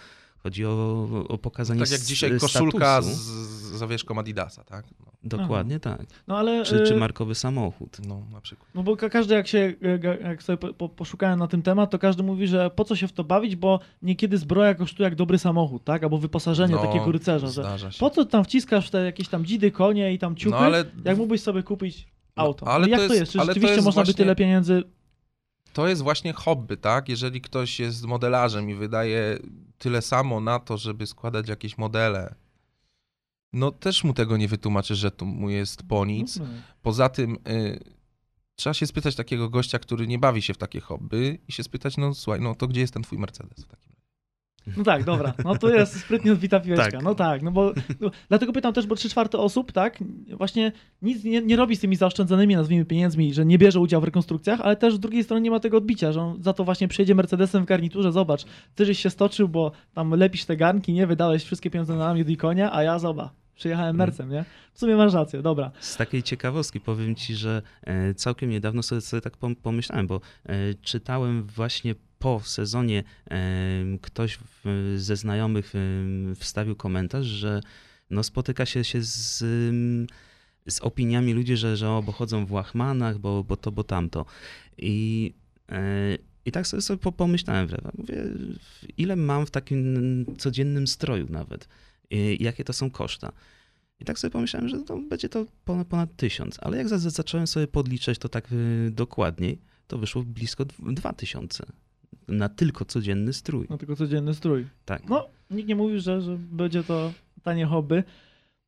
[0.42, 4.84] Chodzi o, o pokazanie Tak jak dzisiaj koszulka z, z zawieszką Adidasa, tak?
[5.00, 6.02] No, Dokładnie tak.
[6.26, 6.64] No ale...
[6.64, 7.96] Czy, czy e, markowy samochód.
[8.08, 8.68] no na przykład.
[8.74, 11.90] No bo ka- każdy jak się, ga- jak sobie po, po, poszukałem na ten temat,
[11.90, 15.14] to każdy mówi, że po co się w to bawić, bo niekiedy zbroja kosztuje jak
[15.14, 16.02] dobry samochód, tak?
[16.02, 17.46] Albo wyposażenie No, takiego rycerza,
[17.76, 20.58] że po co tam wciskasz w te jakieś tam dzidy, konie i tam ciuchy, No
[20.58, 22.66] ale jak mógłbyś sobie kupić auto.
[22.66, 23.32] No, ale jak to to jest- jest?
[23.32, 24.82] Czy to rzeczywiście jest można by właśnie- tyle pieniędzy...
[25.76, 27.08] to jest właśnie hobby, tak?
[27.08, 29.38] Jeżeli ktoś jest modelarzem i wydaje
[29.78, 32.34] tyle samo na to, żeby składać jakieś modele,
[33.52, 36.36] no też mu tego nie wytłumaczysz, że tu mu jest po nic.
[36.36, 36.44] No,
[36.82, 37.80] Poza tym y,
[38.54, 41.96] trzeba się spytać takiego gościa, który nie bawi się w takie hobby i się spytać,
[41.96, 43.66] no słuchaj, no to gdzie jest ten twój Mercedes?
[44.76, 45.32] No tak, dobra.
[45.44, 46.90] No to jest sprytnie odbita piłeczka.
[46.90, 47.02] Tak.
[47.02, 49.98] No tak, no bo no, dlatego pytam też, bo trzy czwarte osób, tak,
[50.30, 54.04] właśnie nic nie, nie robi z tymi zaoszczędzonymi, nazwijmy, pieniędzmi, że nie bierze udziału w
[54.04, 56.88] rekonstrukcjach, ale też z drugiej strony nie ma tego odbicia, że on za to właśnie
[56.88, 61.06] przyjedzie Mercedesem w garniturze, zobacz, ty żeś się stoczył, bo tam lepisz te garnki, nie,
[61.06, 64.44] wydałeś wszystkie pieniądze na namiot i konia, a ja zobacz, przyjechałem Mercem, nie?
[64.72, 65.70] W sumie masz rację, dobra.
[65.80, 70.20] Z takiej ciekawostki powiem ci, że e, całkiem niedawno sobie, sobie tak pom- pomyślałem, bo
[70.46, 71.94] e, czytałem właśnie
[72.26, 73.04] po sezonie
[74.00, 74.38] ktoś
[74.96, 75.72] ze znajomych
[76.36, 77.60] wstawił komentarz, że
[78.10, 79.38] no, spotyka się, się z,
[80.68, 84.26] z opiniami ludzi, że, że o, bo chodzą w łachmanach, bo, bo to, bo tamto.
[84.78, 85.34] I,
[85.68, 88.24] e, i tak sobie, sobie po- pomyślałem, mówię,
[88.98, 91.68] ile mam w takim codziennym stroju nawet,
[92.38, 93.32] jakie to są koszta.
[94.00, 97.10] I tak sobie pomyślałem, że to będzie to ponad, ponad tysiąc, ale jak za, za-
[97.10, 101.66] zacząłem sobie podliczać to tak y, dokładniej, to wyszło blisko dw- dwa tysiące
[102.28, 103.66] na tylko codzienny strój.
[103.70, 104.66] No tylko codzienny strój.
[104.84, 105.08] Tak.
[105.08, 108.02] No, nikt nie mówił, że, że będzie to tanie hobby.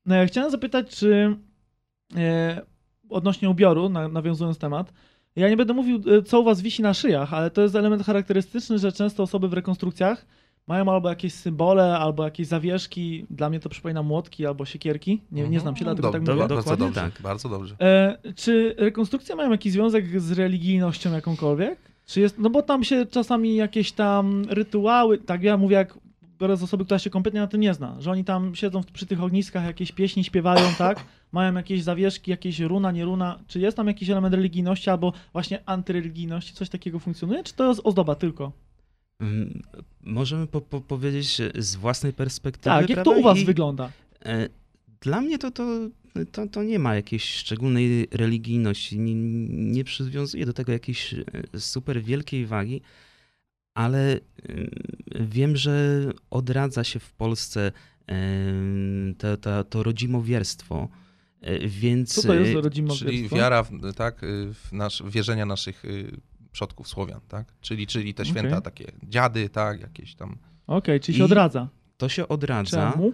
[0.07, 1.37] No, ja chciałem zapytać, czy
[2.17, 2.63] e,
[3.09, 4.93] odnośnie ubioru, na, nawiązując temat,
[5.37, 8.03] ja nie będę mówił, e, co u was wisi na szyjach, ale to jest element
[8.03, 10.27] charakterystyczny, że często osoby w rekonstrukcjach
[10.67, 13.27] mają albo jakieś symbole, albo jakieś zawieszki.
[13.31, 15.23] Dla mnie to przypomina młotki albo siekierki.
[15.33, 16.35] Nie, nie znam się, dlatego Dob- tak mówię.
[16.35, 17.23] Bardzo dokładnie dobrze, tak.
[17.23, 17.77] bardzo dobrze.
[17.81, 21.79] E, czy rekonstrukcje mają jakiś związek z religijnością jakąkolwiek?
[22.09, 25.99] Czy jest, no bo tam się czasami jakieś tam rytuały, tak ja mówię jak
[26.41, 29.07] biorę z osoby, która się kompletnie na tym nie zna, że oni tam siedzą przy
[29.07, 31.05] tych ogniskach, jakieś pieśni śpiewają, tak?
[31.33, 33.39] Mają jakieś zawieszki, jakieś runa, nie runa.
[33.47, 36.55] Czy jest tam jakiś element religijności albo właśnie antyreligijności?
[36.55, 37.45] Coś takiego funkcjonuje?
[37.45, 38.53] Czy to jest ozdoba tylko?
[39.21, 39.63] Mm,
[40.03, 42.77] Możemy po, po, powiedzieć z własnej perspektywy.
[42.77, 43.91] Tak, jak to u was I, wygląda?
[44.25, 44.49] e,
[45.01, 45.63] Dla mnie to, to
[46.33, 49.15] to, to nie ma jakiejś szczególnej religijności, nie,
[49.49, 51.25] nie przywiązuje do tego jakiejś e,
[51.61, 52.81] super wielkiej wagi,
[53.75, 54.21] ale e,
[55.21, 57.73] wiem, że odradza się w Polsce
[58.09, 58.15] e,
[59.19, 60.89] to, to, to rodzimowierstwo,
[61.67, 62.15] więc...
[62.15, 63.09] Co to jest rodzimowierstwo?
[63.09, 64.21] Czyli wiara, w, tak,
[64.55, 65.83] w nasz, wierzenia naszych
[66.53, 67.53] przodków Słowian, tak?
[67.61, 68.63] Czyli, czyli te święta Okej.
[68.63, 70.37] takie dziady, tak, jakieś tam.
[70.67, 71.69] Okej, czyli I- się odradza.
[71.97, 72.93] To się odradza.
[72.93, 73.13] Czemu?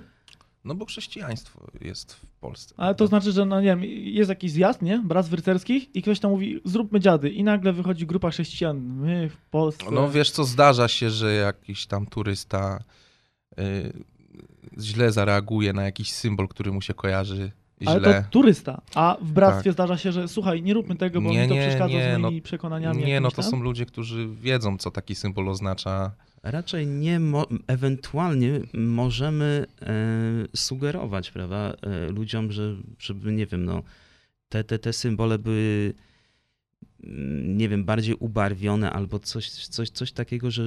[0.65, 2.75] No bo chrześcijaństwo jest w Polsce.
[2.77, 4.99] Ale to znaczy, że no nie wiem, jest jakiś zjazd, nie?
[4.99, 7.31] Bractw rycerskich i ktoś tam mówi, zróbmy dziady.
[7.31, 8.81] I nagle wychodzi grupa chrześcijan.
[8.81, 9.87] My w Polsce.
[9.91, 12.85] No wiesz co, zdarza się, że jakiś tam turysta
[13.59, 13.93] y,
[14.81, 17.53] źle zareaguje na jakiś symbol, który mu się kojarzy
[17.87, 18.23] Ale źle.
[18.23, 18.81] to turysta.
[18.95, 19.73] A w bractwie Tak.
[19.73, 22.13] zdarza się, że słuchaj, nie róbmy tego, bo Nie, mi to nie, przeszkadza nie, z
[22.13, 23.05] no- moimi przekonaniami.
[23.05, 23.51] Nie, no to tam.
[23.51, 26.11] są ludzie, którzy wiedzą, co taki symbol oznacza.
[26.43, 29.87] Raczej nie, mo- ewentualnie możemy e,
[30.57, 33.83] sugerować, prawda, e, ludziom, że, żeby, nie wiem, no,
[34.49, 35.95] te, te, te symbole były,
[37.45, 40.63] nie wiem, bardziej ubarwione albo coś, coś, coś takiego, że,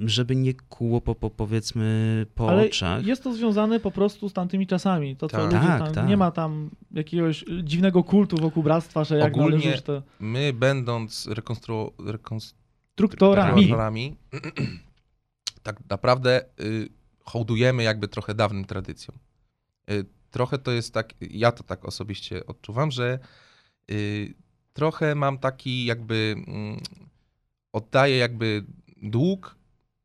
[0.00, 3.06] żeby nie kłuło po, po powiedzmy po Ale oczach.
[3.06, 5.16] jest to związane po prostu z tamtymi czasami.
[5.16, 5.44] To, co Tak.
[5.44, 6.08] ludzie Tak, tam, tak.
[6.08, 11.92] nie ma tam jakiegoś dziwnego kultu wokół bractwa, że jak Ogólnie- to My, będąc rekonstru...
[12.06, 12.58] rekonstru.
[12.98, 14.16] Rekonstruktorami,
[15.62, 16.88] tak naprawdę y,
[17.24, 19.18] hołdujemy jakby trochę dawnym tradycjom.
[19.90, 23.18] Y, trochę to jest tak, ja to tak osobiście odczuwam, że
[23.90, 24.34] y,
[24.74, 26.80] trochę mam taki jakby, mm,
[27.72, 28.64] oddaję jakby
[29.02, 29.56] dług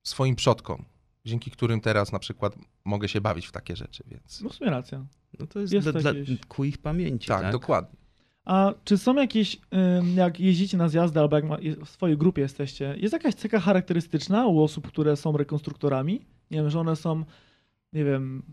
[0.03, 0.85] swoim przodkom,
[1.25, 2.55] dzięki którym teraz na przykład
[2.85, 5.05] mogę się bawić w takie rzeczy, więc No w sumie racja.
[5.39, 7.51] No to jest, jest dla, dla, jakieś- ku ich pamięci, tak, tak?
[7.51, 7.99] dokładnie.
[8.45, 9.57] A czy są jakieś,
[10.15, 11.45] jak jeździcie na zjazdy albo jak
[11.85, 16.25] w swojej grupie jesteście, jest jakaś cecha charakterystyczna u osób, które są rekonstruktorami?
[16.51, 17.25] Nie wiem, że one są,
[17.93, 18.43] nie wiem,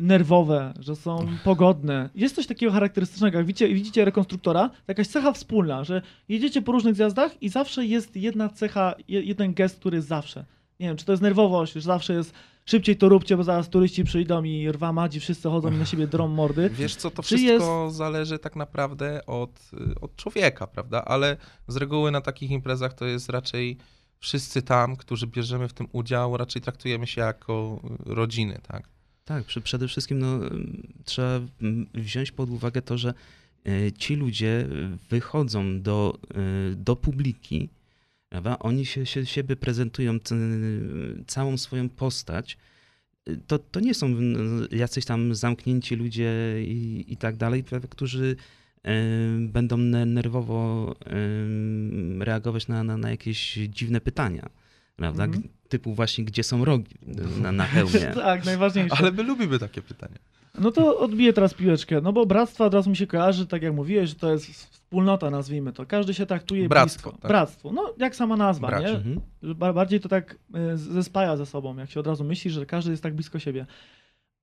[0.00, 2.10] nerwowe, że są pogodne.
[2.14, 6.72] Jest coś takiego charakterystycznego, jak widzicie, widzicie rekonstruktora, to jakaś cecha wspólna, że jedziecie po
[6.72, 10.44] różnych zjazdach i zawsze jest jedna cecha, je- jeden gest, który jest zawsze.
[10.80, 14.04] Nie wiem, czy to jest nerwowość, że zawsze jest szybciej to róbcie, bo zaraz turyści
[14.04, 16.70] przyjdą i rwa madzi, wszyscy chodzą i na siebie drą mordy.
[16.70, 21.04] Wiesz co, to Czy wszystko zależy tak naprawdę od, y, od człowieka, prawda?
[21.04, 21.36] Ale
[21.68, 23.76] z reguły na takich imprezach to jest raczej
[24.18, 28.88] wszyscy tam, którzy bierzemy w tym udział, raczej traktujemy się jako y, rodziny, tak?
[29.30, 30.40] Tak, przede wszystkim no,
[31.04, 33.14] trzeba mm, wziąć pod uwagę to, że
[33.68, 34.68] y, ci ludzie
[35.10, 36.18] wychodzą do,
[36.72, 37.68] y, do publiki,
[38.28, 38.58] prawda?
[38.58, 40.18] oni się, się, siebie prezentują
[41.26, 42.58] całą swoją postać.
[43.46, 44.16] To, to nie są
[44.70, 48.36] jacyś tam zamknięci ludzie i, i tak dalej, którzy
[49.40, 50.94] będą ne- nerwowo
[52.20, 54.50] reagować na, na, na jakieś dziwne pytania.
[55.00, 55.24] Prawda?
[55.24, 55.48] Mhm.
[55.68, 56.94] Typu właśnie, gdzie są rogi
[57.42, 58.00] na, na hełmie.
[58.14, 58.96] tak, najważniejsze.
[58.98, 60.18] Ale my lubimy takie pytania.
[60.58, 63.74] No to odbiję teraz piłeczkę, no bo bractwa od razu mi się kojarzy, tak jak
[63.74, 65.86] mówiłeś, że to jest wspólnota, nazwijmy to.
[65.86, 67.22] Każdy się traktuje Bractwo, blisko.
[67.22, 67.28] tak.
[67.30, 68.88] Bractwo, no jak sama nazwa, nie?
[68.88, 69.20] Mhm.
[69.74, 70.36] Bardziej to tak
[70.74, 73.66] y, zespaja ze sobą, jak się od razu myśli, że każdy jest tak blisko siebie.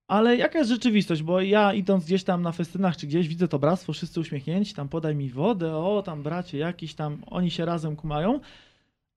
[0.07, 1.23] Ale jaka jest rzeczywistość?
[1.23, 4.89] Bo ja idąc gdzieś tam na festynach czy gdzieś widzę to bractwo, wszyscy uśmiechnięci, tam
[4.89, 8.39] podaj mi wodę, o tam bracie jakiś tam, oni się razem kumają.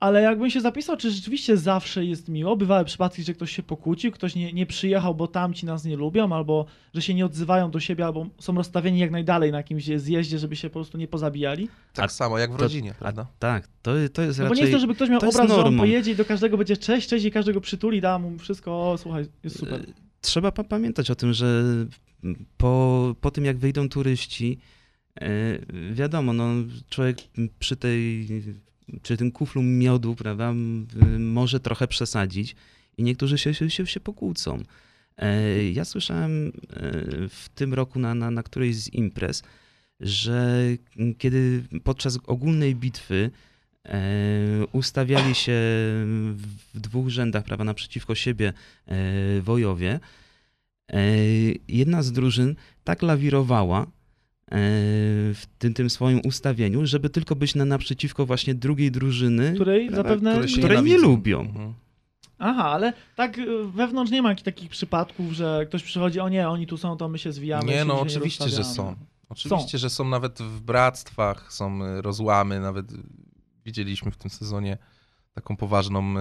[0.01, 4.13] Ale jakbym się zapisał, czy rzeczywiście zawsze jest miło, bywały przypadki, że ktoś się pokłócił,
[4.13, 7.81] ktoś nie, nie przyjechał, bo tamci nas nie lubią, albo że się nie odzywają do
[7.81, 11.69] siebie, albo są rozstawieni jak najdalej na jakimś zjeździe, żeby się po prostu nie pozabijali.
[11.95, 13.27] Tak A samo jak w to- rodzinie, A, prawda?
[13.39, 14.73] tak, to, to jest No bo nie raczej...
[14.73, 15.79] chcę, żeby ktoś miał to jest obraz, że on normą.
[15.83, 19.27] pojedzie i do każdego będzie cześć, cześć i każdego przytuli, da mu wszystko, o słuchaj,
[19.45, 19.87] jest super.
[20.21, 21.63] Trzeba pa- pamiętać o tym, że
[22.57, 24.59] po, po tym jak wyjdą turyści,
[25.21, 25.29] e,
[25.93, 26.49] wiadomo, no,
[26.91, 27.19] człowiek
[27.59, 28.27] przy tej,
[29.03, 30.53] przy tym kuflu miodu, prawda,
[31.18, 32.57] może trochę przesadzić
[32.96, 34.62] i niektórzy się, się, się, pokłócą.
[35.18, 36.53] E, Ja słyszałem e,
[37.29, 39.42] w tym roku na, na, na którejś z imprez,
[40.00, 40.64] że
[41.18, 43.31] kiedy podczas ogólnej bitwy
[43.85, 44.00] e,
[44.72, 45.53] ustawiali się
[46.74, 48.53] w dwóch rzędach, prawda, naprzeciwko siebie
[49.42, 50.00] wojowie,
[51.68, 53.87] jedna z drużyn tak lawirowała
[54.51, 60.09] w tym, tym swoim ustawieniu, żeby tylko być na naprzeciwko właśnie drugiej drużyny, Której prawda,
[60.09, 60.33] zapewne...
[60.33, 61.41] które się której nie lubią.
[61.41, 61.75] Mhm.
[62.39, 66.49] Aha, ale tak y, wewnątrz nie ma jakichś takich przypadków, że ktoś przychodzi, o nie,
[66.49, 67.65] oni tu są, to my się zwijamy.
[67.65, 68.97] Nie, się no oczywiście, że rozstawiamy.
[68.97, 69.05] są.
[69.29, 72.87] Oczywiście, że są nawet w bractwach, są y, rozłamy, nawet
[73.65, 74.79] widzieliśmy w tym sezonie
[75.35, 76.15] taką poważną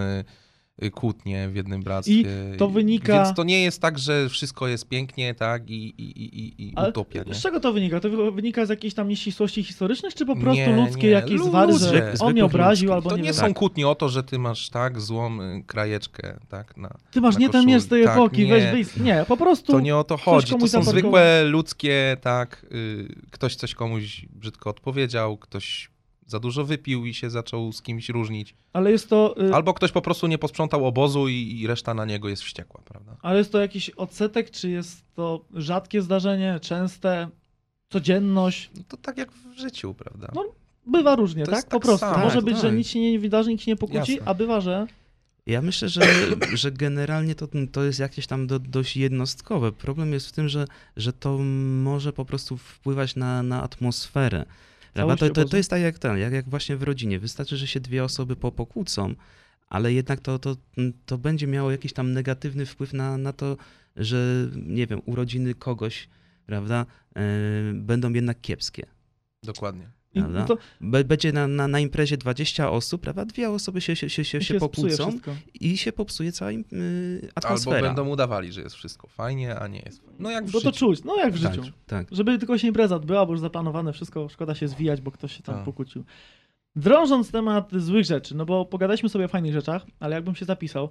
[0.93, 2.23] kłótnie w jednym bractwie.
[2.57, 6.39] to wynika- Więc to nie jest tak, że wszystko jest pięknie, tak, i, i, i,
[6.39, 7.33] i- i Ale utopia, nie?
[7.33, 7.99] z czego to wynika?
[7.99, 11.13] To wy- wynika z jakiejś tam nieścisłości historycznych, czy po prostu Nie, ludzkie nie.
[11.13, 13.35] jakieś zwary, że on mnie obraził albo To nie, nie wiem.
[13.47, 16.89] są kłótnie o to, że ty masz tak złą y, krajeczkę, tak, na...
[17.11, 18.49] Ty masz na nie ten miecz z tej Tak, epoki, nie.
[18.51, 18.97] weź wyjść.
[18.97, 20.47] Nie, po prostu To nie o to chodzi.
[20.47, 22.65] To komuś są zwykłe ludzkie, tak.
[22.73, 25.89] Y, ktoś coś komuś brzydko odpowiedział, ktoś
[26.29, 28.55] za dużo wypił i się zaczął z kimś różnić.
[28.73, 29.35] ale jest to...
[29.49, 32.81] y, Albo ktoś po prostu nie posprzątał obozu i, i reszta na niego jest wściekła,
[32.85, 33.15] prawda?
[33.21, 37.27] Ale jest to jakiś odsetek, czy jest to rzadkie zdarzenie, częste,
[37.89, 38.69] codzienność?
[38.77, 40.27] No to tak jak w życiu, prawda?
[40.35, 40.43] No,
[40.87, 41.55] Bywa różnie, tak?
[41.55, 41.99] jest Po tak prostu.
[42.05, 42.17] samo.
[42.23, 42.73] Może Tak, być, że tak.
[42.73, 44.27] nic się nie wydarzy, nikt się nie pokłóci, Jasne.
[44.27, 44.87] a bywa, że...
[45.45, 46.01] Ja myślę, że,
[46.53, 49.71] że generalnie to, to jest jakieś tam do, dość jednostkowe.
[49.71, 50.65] Problem jest w tym, że,
[50.97, 51.37] że to
[51.83, 54.45] może po prostu wpływać na, na atmosferę.
[54.93, 55.15] Prawda?
[55.15, 57.19] To, to, to jest tak jak ten, jak, jak właśnie w rodzinie.
[57.19, 59.15] Wystarczy, że się dwie osoby po, pokłócą,
[59.67, 60.55] ale jednak to, to,
[61.05, 63.57] to będzie miało jakiś tam negatywny wpływ na, na to,
[63.95, 66.09] że nie wiem, urodziny kogoś,
[66.45, 67.21] prawda, e,
[67.73, 68.85] będą jednak kiepskie.
[69.43, 69.98] Dokładnie.
[70.13, 70.45] Prawda?
[70.45, 73.25] to Będzie na, na, na imprezie 20 osób, prawda?
[73.25, 75.35] Dwie osoby się, się, się, się, się wszystko.
[75.61, 77.81] i się popsuje cała im, y, Albo atmosfera.
[77.87, 80.15] będą udawali, że jest wszystko fajnie, a nie jest fajnie.
[80.19, 80.79] No jak w Bo to życiu.
[80.85, 81.71] czuć, no jak w tak, życiu.
[81.85, 82.07] tak.
[82.11, 85.43] Żeby tylko się impreza odbyła, bo już zaplanowane wszystko, szkoda się zwijać, bo ktoś się
[85.43, 85.63] tam Tak.
[85.65, 86.03] pokłócił.
[86.75, 90.89] Drążąc temat złych rzeczy, no bo pogadaliśmy sobie o fajnych rzeczach, ale jakbym się zapisał.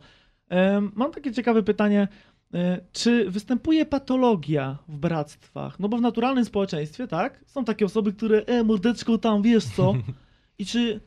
[0.94, 2.08] mam takie ciekawe pytanie.
[2.54, 5.80] E, Czy występuje patologia w bractwach?
[5.80, 7.44] No bo w naturalnym społeczeństwie, tak?
[7.46, 9.94] Są takie osoby, które, e, mordeczko tam, wiesz co?
[10.58, 11.00] I czy,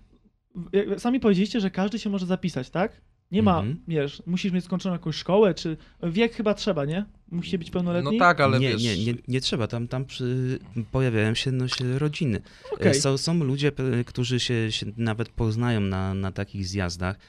[0.73, 3.01] jak sami powiedzieliście, że każdy się może zapisać, tak?
[3.31, 3.79] Nie ma, Mhm.
[3.87, 7.05] wiesz, musisz mieć skończoną jakąś szkołę, czy wiek chyba trzeba, nie?
[7.31, 8.11] Musicie być pełnoletni?
[8.13, 8.83] No tak, ale nie, wiesz...
[8.83, 10.59] nie, nie, nie trzeba, tam, tam przy,
[10.91, 12.41] pojawiają się, no, się rodziny.
[12.73, 12.93] Okej.
[12.95, 13.71] Są, są ludzie,
[14.05, 17.19] którzy się, się nawet poznają na, na takich zjazdach, e,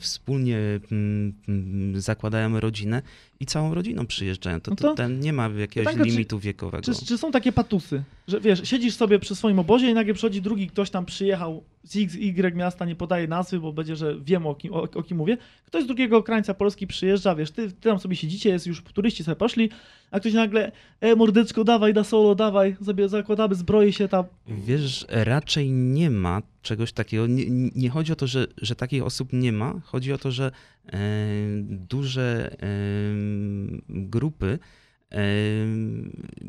[0.00, 0.58] wspólnie
[0.92, 3.02] mm, mm, zakładają rodzinę
[3.40, 4.60] i całą rodziną przyjeżdżają.
[4.60, 6.82] To, No to, to- ten nie ma jakiegoś czy- limitu wiekowego.
[6.94, 10.42] Czy, czy są takie patusy, że wiesz, siedzisz sobie przy swoim obozie i nagle przychodzi
[10.42, 14.46] drugi, ktoś tam przyjechał z X, Y miasta, nie podaje nazwy, bo będzie, że wiem
[14.46, 15.36] o kim, o, o kim mówię.
[15.64, 19.24] Ktoś z drugiego krańca Polski przyjeżdża, wiesz, ty, ty tam sobie siedzicie, jest już turyści
[19.24, 19.70] sobie poszli,
[20.10, 24.24] a ktoś nagle, e mordeczko, dawaj na solo, dawaj, sobie zakładamy zbroję się tam.
[24.46, 27.26] Wiesz, raczej nie ma czegoś takiego.
[27.26, 29.80] Nie, nie chodzi o to, że, że takich osób nie ma.
[29.84, 30.50] Chodzi o to, że
[30.86, 30.98] e,
[31.62, 32.66] duże e,
[33.88, 34.58] grupy
[35.12, 35.18] e,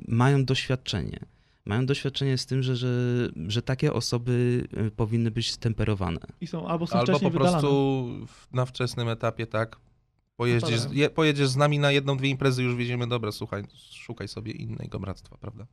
[0.07, 1.19] mają doświadczenie.
[1.67, 2.87] Mają doświadczenie z tym, że, że,
[3.47, 6.19] że takie osoby e, powinny być stemperowane.
[6.41, 8.25] I są, albo są Albo po prostu wydalane.
[8.53, 9.77] na wczesnym etapie, tak,
[10.37, 10.99] pojeździsz, Wypadają.
[10.99, 14.99] je, pojedziesz z nami na jedną, dwie imprezy, już wiedziemy, dobra, słuchaj, szukaj sobie innego
[14.99, 15.65] bractwa, prawda?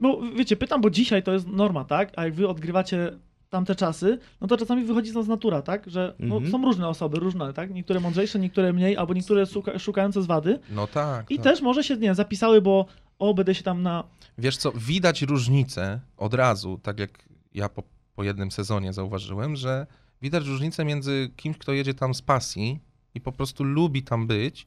[0.00, 2.12] Bo wiecie, pytam, bo dzisiaj to jest norma, tak?
[2.16, 3.18] A jak wy odgrywacie
[3.50, 5.90] tamte czasy, no to czasami wychodzi z nas natura, tak?
[5.90, 6.52] Że no, Mhm.
[6.52, 7.74] są różne osoby, różne, tak?
[7.74, 10.58] Niektóre mądrzejsze, niektóre mniej, albo niektóre szuka, szukające zwady.
[10.70, 11.30] No tak.
[11.30, 11.44] I tak.
[11.44, 12.86] też może się, nie zapisały, bo
[13.28, 14.04] o, będę się tam na...
[14.38, 17.82] Wiesz co, widać różnicę od razu, tak jak ja po,
[18.14, 19.86] po jednym sezonie zauważyłem, że
[20.22, 22.80] widać różnicę między kimś, kto jedzie tam z pasji
[23.14, 24.66] i po prostu lubi tam być,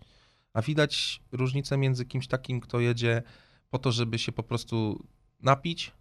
[0.54, 3.24] a widać różnicę między kimś takim, kto jedzie
[3.70, 5.08] po to, żeby się po prostu
[5.40, 5.92] napić,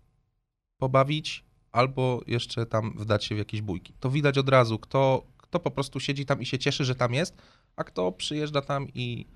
[0.78, 3.92] pobawić, albo jeszcze tam wdać się w jakieś bójki.
[4.00, 7.14] To widać od razu, kto, kto po prostu siedzi tam i się cieszy, że tam
[7.14, 7.42] jest,
[7.76, 9.26] a kto przyjeżdża tam i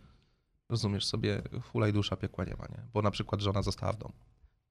[0.70, 2.82] rozumiesz sobie, hulaj dusza, piekła nie ma, nie?
[2.94, 4.14] Bo na przykład żona została w domu.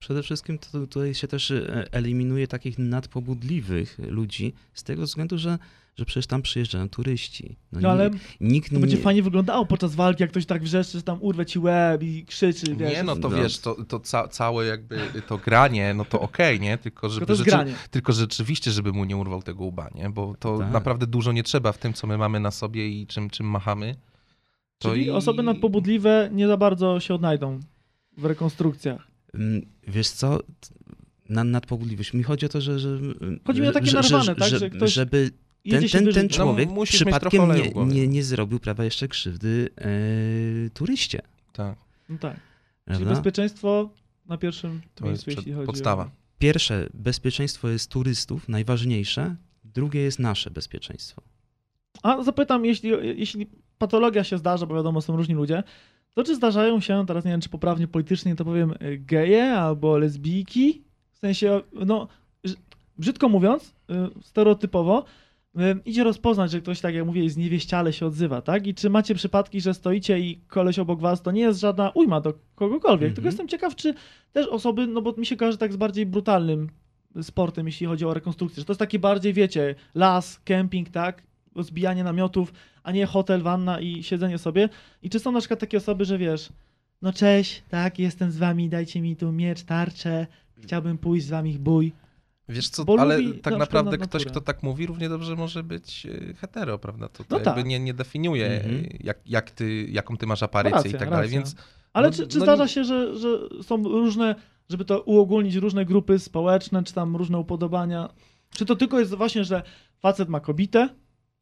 [0.01, 5.57] Przede wszystkim to, tutaj się też e, eliminuje takich nadpobudliwych ludzi z tego względu, że,
[5.97, 7.55] że przecież tam przyjeżdżają turyści.
[7.71, 10.63] No, No ale ni- nikt to będzie nie, fajnie wyglądało podczas walki, jak ktoś tak
[10.63, 12.93] wrzeszczy, że tam urwę ci łeb i krzyczy, wiesz.
[12.93, 13.37] nie, no to no.
[13.37, 16.77] wiesz, to, to ca całe jakby to granie, no to okej, nie?
[16.77, 17.73] Tylko, Tylko żeby to jest rzeczy, granie.
[17.91, 20.09] tylko rzeczywiście, żeby mu nie urwał tego łba, nie?
[20.09, 20.71] Bo to Tak.
[20.71, 23.95] naprawdę dużo nie trzeba w tym, co my mamy na sobie i czym, czym machamy.
[24.79, 25.09] To Czyli i...
[25.11, 27.59] osoby nadpobudliwe nie za bardzo się odnajdą
[28.17, 29.07] w rekonstrukcjach.
[29.33, 30.39] Mm, Wiesz co?
[31.29, 32.13] Na, nadpobudliwość.
[32.13, 32.79] Mi chodzi o to, że.
[32.79, 32.99] że
[33.47, 35.31] Chodzi mi o takie że, narwane, tak, Że, że ktoś żeby
[35.69, 37.51] ten, ten, ten człowiek No, musisz mieć przypadkiem
[37.85, 39.89] nie, nie, nie zrobił prawa jeszcze krzywdy e,
[40.69, 41.21] turyście.
[41.53, 41.77] Tak,
[42.09, 42.33] No tak.
[42.35, 43.09] Czyli Prawda?
[43.15, 43.89] bezpieczeństwo
[44.25, 46.03] na pierwszym to jest miejscu, przed, jeśli chodzi podstawa.
[46.03, 46.09] o...
[46.39, 49.35] Pierwsze bezpieczeństwo jest turystów, najważniejsze.
[49.63, 51.21] Drugie jest nasze bezpieczeństwo.
[52.03, 52.89] A zapytam, jeśli,
[53.19, 53.47] jeśli
[53.79, 55.63] patologia się zdarza, bo wiadomo, są różni ludzie,
[56.13, 59.97] to czy zdarzają się, teraz nie wiem, czy poprawnie politycznie to powiem, y, geje albo
[59.97, 60.83] lesbijki?
[61.11, 62.07] W sensie, no,
[62.97, 65.03] brzydko mówiąc, y, stereotypowo,
[65.55, 68.67] y, idzie rozpoznać, że ktoś, tak jak mówię, zniewieściale się odzywa, tak?
[68.67, 72.21] I czy macie przypadki, że stoicie i koleś obok was, to nie jest żadna ujma
[72.21, 73.15] do kogokolwiek, Mhm.
[73.15, 73.93] tylko jestem ciekaw, czy
[74.31, 76.69] też osoby, no bo mi się kojarzy tak z bardziej brutalnym
[77.21, 81.23] sportem, jeśli chodzi o rekonstrukcję, że to jest taki bardziej, wiecie, las, kemping, tak?
[81.59, 82.53] Zbijanie namiotów,
[82.89, 84.69] a nie hotel, wanna i siedzenie sobie.
[85.03, 86.49] I czy są na przykład takie osoby, że wiesz,
[87.01, 90.27] no cześć, tak, jestem z wami, dajcie mi tu miecz, tarczę,
[90.63, 91.91] chciałbym pójść z wami w bój.
[92.49, 95.09] Wiesz co, Bo ale lubi na tak przykład naprawdę na- ktoś, kto tak mówi, równie
[95.09, 97.07] dobrze może być y, hetero, prawda?
[97.09, 97.65] To, to No jakby tak.
[97.65, 98.75] nie, nie definiuje, Mhm.
[98.75, 101.39] y, jak, jak ty, jaką ty masz aparycję Racja, i tak dalej, racja.
[101.39, 101.55] więc
[101.93, 103.27] Ale No, czy, czy no zdarza nie- się, że, że
[103.63, 104.35] są różne,
[104.69, 108.09] żeby to uogólnić, różne grupy społeczne, czy tam różne upodobania?
[108.53, 109.63] Czy to tylko jest właśnie, że
[109.99, 110.89] facet ma kobietę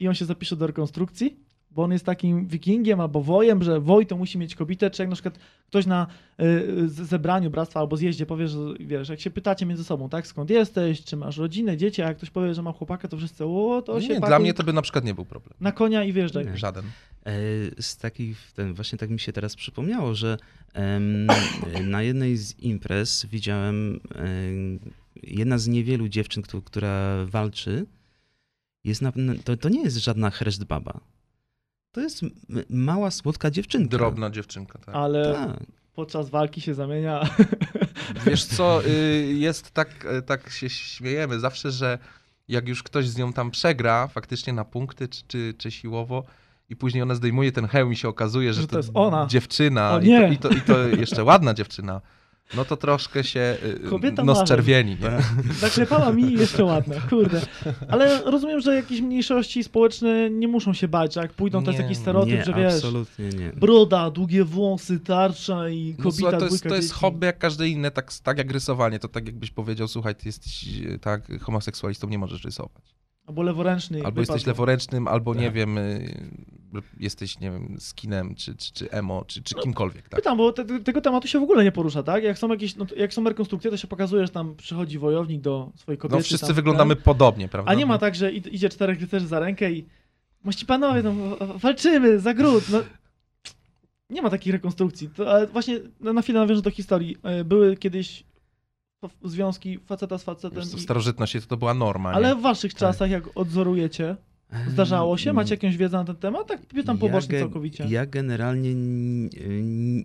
[0.00, 1.36] i on się zapisze do rekonstrukcji,
[1.70, 5.08] bo on jest takim wikingiem albo wojem, że woj to musi mieć kobietę, czy jak
[5.08, 6.06] na przykład ktoś na
[6.40, 10.26] y, z- zebraniu bractwa albo zjeździe powie, że wiesz, jak się pytacie między sobą, tak,
[10.26, 13.44] skąd jesteś, czy masz rodzinę, dzieci, a jak ktoś powie, że ma chłopaka, to wszyscy,
[13.44, 15.54] o, to się nie, dla mnie to by na przykład nie był problem.
[15.60, 16.46] na konia i wjeżdżaj.
[16.46, 16.56] Nie.
[16.56, 16.84] Żaden.
[17.26, 17.32] E,
[17.82, 20.36] Z takich, ten, właśnie tak mi się teraz przypomniało, że
[20.74, 21.26] em,
[21.90, 24.78] na jednej z imprez widziałem em,
[25.22, 27.86] jedna z niewielu dziewczyn, któ- która walczy,
[28.84, 29.12] jest na,
[29.44, 31.00] to, to nie jest żadna hereszt baba.
[31.92, 32.20] To jest
[32.70, 33.90] mała, słodka dziewczynka.
[33.96, 34.94] Drobna dziewczynka, tak.
[34.94, 35.60] Ale Tak.
[35.94, 37.28] podczas walki się zamienia.
[38.26, 41.98] Wiesz co, y, jest tak, y, tak się śmiejemy zawsze, że
[42.48, 46.24] jak już ktoś z nią tam przegra faktycznie na punkty czy, czy, czy siłowo
[46.68, 49.26] i później ona zdejmuje ten hełm i się okazuje, że, Że to jest ona.
[49.26, 50.36] dziewczyna O i, nie.
[50.38, 52.00] to, i, to, i to jeszcze ładna dziewczyna,
[52.56, 53.56] no to troszkę się
[53.86, 54.46] y, Kobieta nos marzeń.
[54.46, 54.90] czerwieni.
[55.00, 55.52] Nie?
[55.54, 57.40] Zaklepała mi jeszcze ładne, kurde.
[57.88, 61.84] Ale rozumiem, że jakieś mniejszości społeczne nie muszą się bać, jak pójdą, to jest Nie,
[61.84, 63.52] jakiś stereotyp, nie, że wiesz, absolutnie nie.
[63.52, 67.68] broda, długie włosy, tarcza i No, kobieta, słuchaj, to jest, to jest hobby jak każde
[67.68, 72.08] inne, tak, tak jak rysowanie, to tak jakbyś powiedział, słuchaj, ty jesteś y, tak homoseksualistą,
[72.08, 72.94] nie możesz rysować.
[73.26, 73.96] Albo leworęczny.
[73.98, 74.20] Albo wypadł.
[74.20, 75.54] jesteś leworęcznym, albo nie Tak.
[75.54, 76.14] wiem, y,
[77.00, 80.20] jesteś, nie wiem, skinem, czy, czy, czy emo, czy, czy kimkolwiek, tak?
[80.20, 82.24] Pytam, bo te, te- tego tematu się w ogóle nie porusza, tak?
[82.24, 85.72] Jak są jakieś, no, jak są rekonstrukcje, to się pokazuje, że tam przychodzi wojownik do
[85.76, 86.16] swojej kobiety.
[86.16, 87.70] No wszyscy tam, wyglądamy ten, podobnie, prawda?
[87.70, 89.84] A nie ma tak, że id- idzie czterech rycerzy za rękę i
[90.44, 91.12] mości panowie, no,
[91.58, 92.64] walczymy za gród.
[92.72, 92.82] No,
[94.10, 95.08] nie ma takich rekonstrukcji.
[95.08, 97.16] To, ale właśnie no, na chwilę nawiążę do historii.
[97.22, 98.24] E, Były kiedyś
[99.24, 100.58] związki faceta z facetem.
[100.58, 102.34] Wiesz co, w starożytności to, to była norma, ale nie?
[102.34, 102.80] w waszych Tak.
[102.80, 104.16] czasach, jak odzorujecie,
[104.68, 105.32] zdarzało się?
[105.32, 106.46] Macie jakąś wiedzę na ten temat?
[106.46, 107.86] Tak pytam pobocznie ja, ge- całkowicie.
[107.88, 109.30] Ja generalnie n-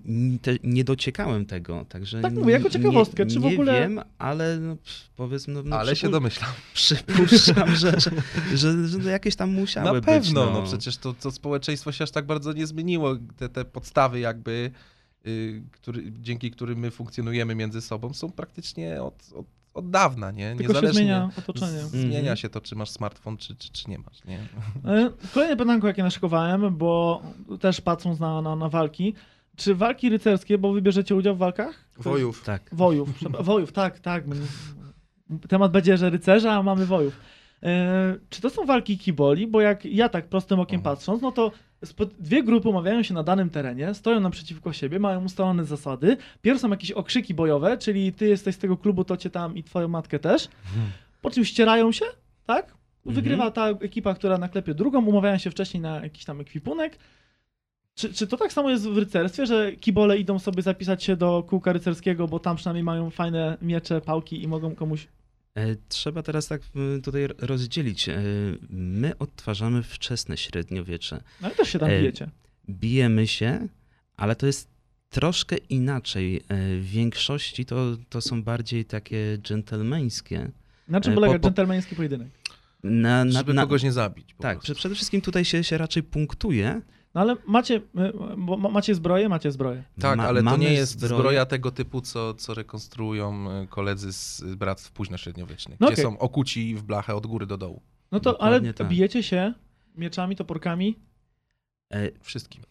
[0.06, 3.79] n- te, nie dociekałem tego, także Tak mówię, jako nie- ciekawostkę, czy w nie ogóle-
[3.82, 4.77] wiem, ale no,
[5.15, 6.49] powiedzmy, no, Ale się domyślam.
[6.73, 8.12] przypuszczam, że, że,
[8.58, 10.53] że, że jakieś tam musiały Na pewno, być.
[10.53, 10.63] no.
[10.63, 13.15] przecież to, to społeczeństwo się aż tak bardzo nie zmieniło.
[13.38, 14.71] Te, te podstawy jakby,
[15.27, 20.55] y, który, dzięki którym my funkcjonujemy między sobą są praktycznie od, od, od dawna, nie?
[20.57, 21.79] Tylko się zmienia otoczenie.
[21.79, 22.38] z- Zmienia Mhm.
[22.38, 24.39] się to, czy masz smartfon, czy, czy, czy nie masz, nie?
[24.86, 27.21] E, Kolejne pytanko, jakie naszykowałem, bo
[27.59, 29.13] też patrząc na, na, na walki.
[29.55, 31.86] Czy walki rycerskie, bo wybierzecie udział w walkach?
[31.97, 32.43] Wojów.
[32.43, 32.69] Tak.
[32.71, 33.09] Wojów,
[33.39, 34.23] wojów, tak, tak.
[35.49, 37.19] Temat będzie, że rycerza, a mamy wojów.
[37.63, 39.47] E, czy to są walki kiboli?
[39.47, 40.95] Bo jak ja tak prostym okiem Mhm.
[40.95, 41.51] patrząc, no to
[42.19, 46.17] dwie grupy umawiają się na danym terenie, stoją naprzeciwko siebie, mają ustalone zasady.
[46.41, 49.63] Pierw są jakieś okrzyki bojowe, czyli ty jesteś z tego klubu, to cię tam i
[49.63, 50.48] twoją matkę też.
[51.22, 52.06] Po czym ścierają się,
[52.46, 52.74] tak?
[53.06, 56.98] Wygrywa ta ekipa, która naklepie drugą, umawiają się wcześniej na jakiś tam ekwipunek.
[57.96, 61.43] Czy, czy to tak samo jest w rycerstwie, że kibole idą sobie zapisać się do
[61.48, 65.08] kółka rycerskiego, bo tam przynajmniej mają fajne miecze, pałki i mogą komuś...
[65.56, 66.62] E, Trzeba teraz tak
[66.98, 68.10] y, tutaj rozdzielić.
[68.10, 68.22] E,
[68.70, 71.24] My odtwarzamy wczesne średniowiecze.
[71.42, 72.30] No i też się tam E, bijecie.
[72.70, 73.68] Bijemy się,
[74.18, 74.68] ale to jest
[75.10, 76.38] troszkę inaczej.
[76.38, 76.42] E,
[76.78, 80.52] W większości to, to są bardziej takie dżentelmeńskie.
[80.88, 82.28] Na czym e, polega po- po- dżentelmeński pojedynek?
[82.84, 84.34] Na, na, Żeby na, kogoś nie zabić.
[84.34, 84.74] po tak, prostu.
[84.74, 86.82] prze- przede wszystkim tutaj się, się raczej punktuje.
[87.15, 87.82] No ale macie,
[88.38, 89.84] bo ma- macie zbroję, macie zbroję.
[89.99, 94.13] Tak, Ma- ale to nie jest zbroję- zbroja tego typu, co, co rekonstruują y, koledzy
[94.13, 96.04] z bractw późnośredniowiecznych, No gdzie okej.
[96.04, 97.82] są okuci w blachę od góry do dołu.
[98.12, 98.88] No to, Dokładnie ale tak.
[98.88, 99.54] bijecie się
[99.95, 100.99] mieczami, toporkami.
[101.93, 102.63] E, Wszystkim.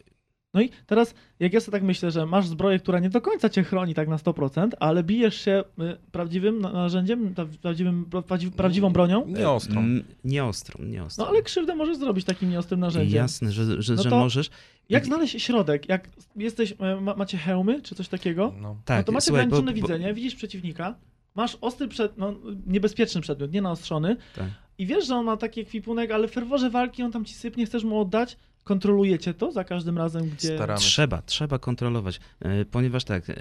[0.54, 3.48] No i teraz, jak ja sobie tak myślę, że masz zbroję, która nie do końca
[3.48, 8.90] cię chroni tak na 100%, ale bijesz się y, prawdziwym na- narzędziem, prawdziwym, prawdziw, prawdziwą
[8.92, 9.80] bronią, Nie ostrą.
[9.80, 11.24] m, Nie ostrą, nie ostrą.
[11.24, 13.16] no ale krzywdę możesz zrobić takim nieostrym narzędziem.
[13.16, 14.50] Jasne, że, że, No że możesz.
[14.88, 15.88] Jak znaleźć środek?
[15.88, 18.54] Jak jesteś, e, ma, macie hełmy czy coś takiego?
[18.60, 18.76] No.
[18.84, 20.94] Tak, no to macie słuchaj, bo- ograniczone bo- widzenie, widzisz przeciwnika,
[21.34, 22.34] masz ostry, przed, no,
[22.66, 24.46] niebezpieczny przedmiot, nie naostrzony Tak.
[24.78, 27.66] i wiesz, że on ma taki ekwipunek, ale w ferworze walki on tam ci sypnie,
[27.66, 30.54] chcesz mu oddać, kontrolujecie to za każdym razem, gdzie...
[30.56, 30.80] Staramy.
[30.80, 33.34] Trzeba, trzeba kontrolować, e, ponieważ tak, e,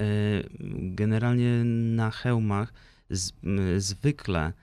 [0.80, 1.64] generalnie
[1.96, 2.74] na hełmach
[3.10, 3.32] z,
[3.78, 4.54] zwykle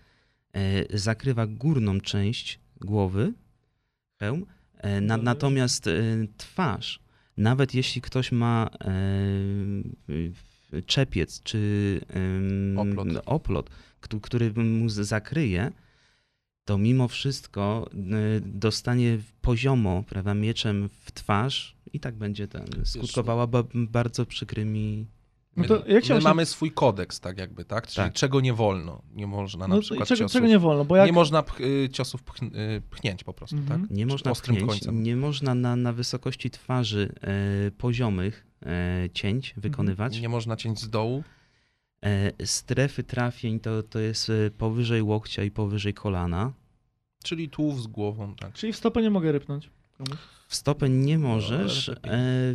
[0.52, 3.32] e, zakrywa górną część głowy
[4.20, 4.46] hełm,
[4.84, 5.16] na, Dobra.
[5.16, 5.88] natomiast
[6.36, 7.00] twarz,
[7.36, 8.70] nawet jeśli ktoś ma
[10.86, 12.00] czepiec czy
[12.76, 13.08] Oplot.
[13.26, 15.72] oplot któ- który mu zakryje,
[16.68, 23.46] to mimo wszystko y, dostanie poziomo, prawda, mieczem w twarz i tak będzie ten, skutkowała
[23.46, 25.06] ba- bardzo przykrymi
[25.56, 27.86] No My, to jak się my właśnie- mamy swój kodeks, tak jakby, tak?
[27.86, 28.12] Czyli Tak.
[28.14, 29.02] czego nie wolno.
[29.14, 30.32] Nie można na No, przykład czego, ciosów...
[30.32, 31.06] czego nie wolno, bo jak...
[31.06, 33.80] Nie można pch, y, ciosów pch, y, pchnięć po prostu, Mhm.
[33.80, 33.90] tak?
[33.90, 35.02] Nie Czy można ostrym pchnięć, końcem.
[35.02, 40.20] nie można na, na wysokości twarzy e, poziomych e, cięć wykonywać.
[40.20, 41.24] Nie można cięć z dołu.
[42.04, 46.52] E, strefy trafień to, to jest e, powyżej łokcia i powyżej kolana.
[47.24, 48.52] Czyli tułów z głową, tak.
[48.52, 49.70] Czyli w stopę nie mogę rypnąć.
[50.48, 51.88] W stopę nie możesz.
[51.88, 52.12] ale lepiej.
[52.12, 52.54] E,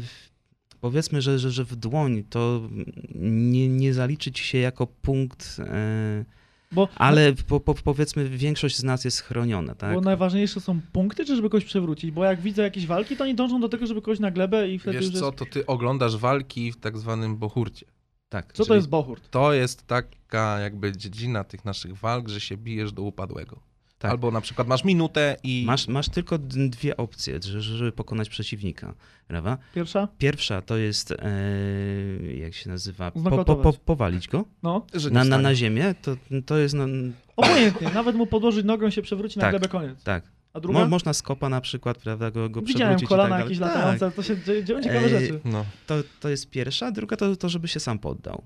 [0.81, 2.69] powiedzmy, że, że, że w dłoń to
[3.15, 6.25] nie, nie zaliczy ci się jako punkt, e,
[6.71, 9.93] Bo, ale po, po, powiedzmy większość z nas jest chroniona, tak?
[9.93, 12.11] bo najważniejsze są punkty, czy żeby kogoś przewrócić?
[12.11, 14.79] Bo jak widzę jakieś walki, to oni dążą do tego, żeby kogoś na glebę i
[14.79, 15.37] wtedy Wiesz już co, jest...
[15.37, 17.85] to ty oglądasz walki w tak zwanym bohurcie.
[18.34, 18.53] Tak.
[18.53, 19.29] Co to jest bohurt?
[19.29, 23.59] To jest taka jakby dziedzina tych naszych walk, że się bijesz do upadłego.
[23.99, 24.11] Tak.
[24.11, 28.93] Albo na przykład masz minutę i Masz, masz tylko dwie opcje, że- żeby pokonać przeciwnika,
[29.27, 29.57] prawda?
[29.75, 30.07] Pierwsza?
[30.17, 31.15] Pierwsza to jest, e,
[32.38, 36.15] jak się nazywa, po, po, po, powalić go No, na, na, na ziemię, to,
[36.45, 36.86] to jest, no,
[37.36, 37.89] obojętnie.
[37.89, 39.51] Nawet mu podłożyć nogą się przewróci na Tak.
[39.51, 40.03] glebę, koniec.
[40.03, 40.23] tak.
[40.53, 40.79] A druga?
[40.79, 44.37] Mo, można skopa na przykład, prawda, go, go Widziałem kolana tak jakieś latające, to się
[44.37, 45.39] dzie- dzieją ciekawe Ej, rzeczy.
[45.45, 45.65] No.
[45.87, 48.43] To, to jest pierwsza, druga to, to żeby się sam poddał.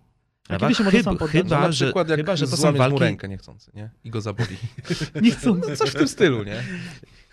[0.50, 1.44] A kiedy się może Chyba- sam poddać?
[1.44, 3.90] Chyba, na że, przykład jak chyba, że to są złamiesz mu walki, rękę niechcący, nie?
[4.04, 4.58] I go zaboli.
[5.22, 5.56] Nie chcą.
[5.56, 6.64] No, coś w tym stylu, nie?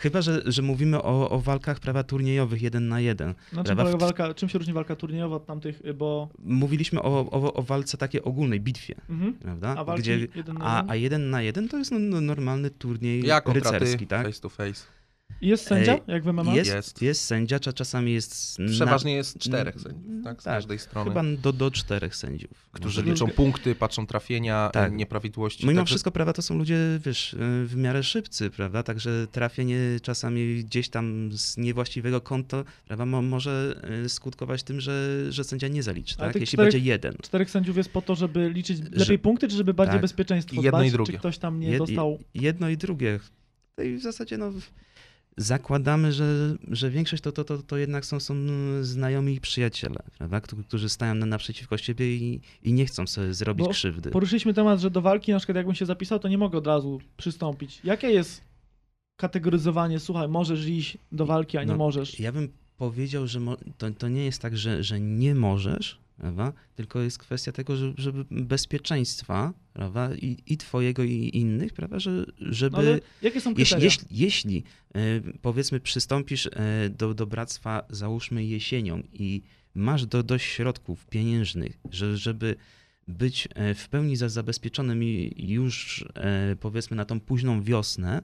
[0.05, 3.35] Chyba, że, że mówimy o, o walkach prawa turniejowych jeden na jeden.
[3.53, 6.29] Na czym, W- walka, czym się różni walka turniejowa od tamtych, y, bo...
[6.39, 9.33] Mówiliśmy o, o, o walce takiej ogólnej, bitwie, Mhm.
[9.35, 9.75] prawda?
[9.87, 10.91] A Gdzie, jeden na a, jeden?
[10.91, 14.27] a jeden na jeden to jest no, no, normalny turniej Ja kontra ty, rycerski, tak?
[14.27, 14.87] face to face.
[15.41, 16.55] Jest sędzia, jak w MMA?
[16.55, 17.03] Jest, Jest.
[17.03, 17.25] jest.
[17.25, 20.41] sędzia, cza- czasami jest na- Przeważnie jest czterech n- sędziów, tak?
[20.41, 21.11] Z tak, każdej strony.
[21.11, 22.69] chyba do, do czterech sędziów.
[22.73, 24.83] Którzy Może- liczą punkty, patrzą trafienia, Tak.
[24.85, 24.93] tak.
[24.93, 25.67] nieprawidłowości.
[25.67, 29.79] Mimo Także wszystko, prawda, to są ludzie, wiesz, y, w miarę szybcy, prawda, także trafienie
[30.03, 35.69] czasami gdzieś tam z niewłaściwego kąta, prawda, mo, może y, skutkować tym, że, że sędzia
[35.69, 37.15] nie zaliczy, tak, tych jeśli czterech- będzie jeden.
[37.23, 40.03] Czterech sędziów jest po to, żeby liczyć Że- lepiej punkty, czy żeby bardziej tak.
[40.03, 41.13] bezpieczeństwo Jedno dbać, i drugie.
[41.13, 42.19] czy ktoś tam nie Jed- dostał...
[42.35, 43.21] Jedno i drugie.
[43.79, 44.53] No i w zasadzie, no,
[45.37, 48.35] zakładamy, że, że większość to, to, to, to jednak są, są
[48.83, 53.67] znajomi i przyjaciele, prawda, którzy, stają na, naprzeciwko siebie i, i nie chcą sobie zrobić
[53.67, 54.11] Bo krzywdy.
[54.11, 57.01] Poruszyliśmy temat, że do walki, na przykład jakbym się zapisał, to nie mogę od razu
[57.17, 57.81] przystąpić.
[57.85, 58.45] Jakie jest
[59.17, 62.21] kategoryzowanie, słuchaj, możesz iść do walki, a nie No, możesz?
[62.21, 63.41] Ja bym powiedział, że
[63.79, 66.53] to, to nie jest tak, że, że nie możesz, prawda?
[66.75, 70.15] tylko jest kwestia tego, że- żeby bezpieczeństwa prawda?
[70.15, 71.99] I, i twojego, i innych, prawda?
[71.99, 72.77] Że, żeby...
[72.77, 72.83] No,
[73.23, 73.85] jakie są Jeśli, kryteria?
[73.85, 75.01] jeśli, jeśli e,
[75.43, 79.43] powiedzmy przystąpisz e, do, do bractwa załóżmy jesienią i
[79.75, 82.57] masz do, dość środków pieniężnych, że, żeby
[83.09, 86.05] być e, w pełni za, zabezpieczonym i już
[86.61, 88.23] powiedzmy na tą późną wiosnę,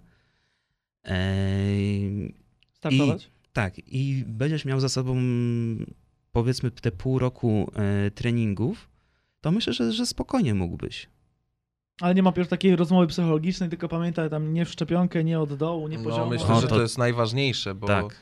[2.73, 3.31] Startować?
[3.53, 5.17] tak, i będziesz miał za sobą
[6.33, 7.71] powiedzmy te pół roku
[8.07, 8.89] e, treningów,
[9.41, 11.09] to myślę, że, że spokojnie mógłbyś.
[12.01, 15.55] Ale nie ma już takiej rozmowy psychologicznej, tylko pamiętaj tam nie w szczepionkę, nie od
[15.55, 16.27] dołu, nie no, poziomo.
[16.27, 18.17] myślę, O, że to- to jest najważniejsze, bo Tak.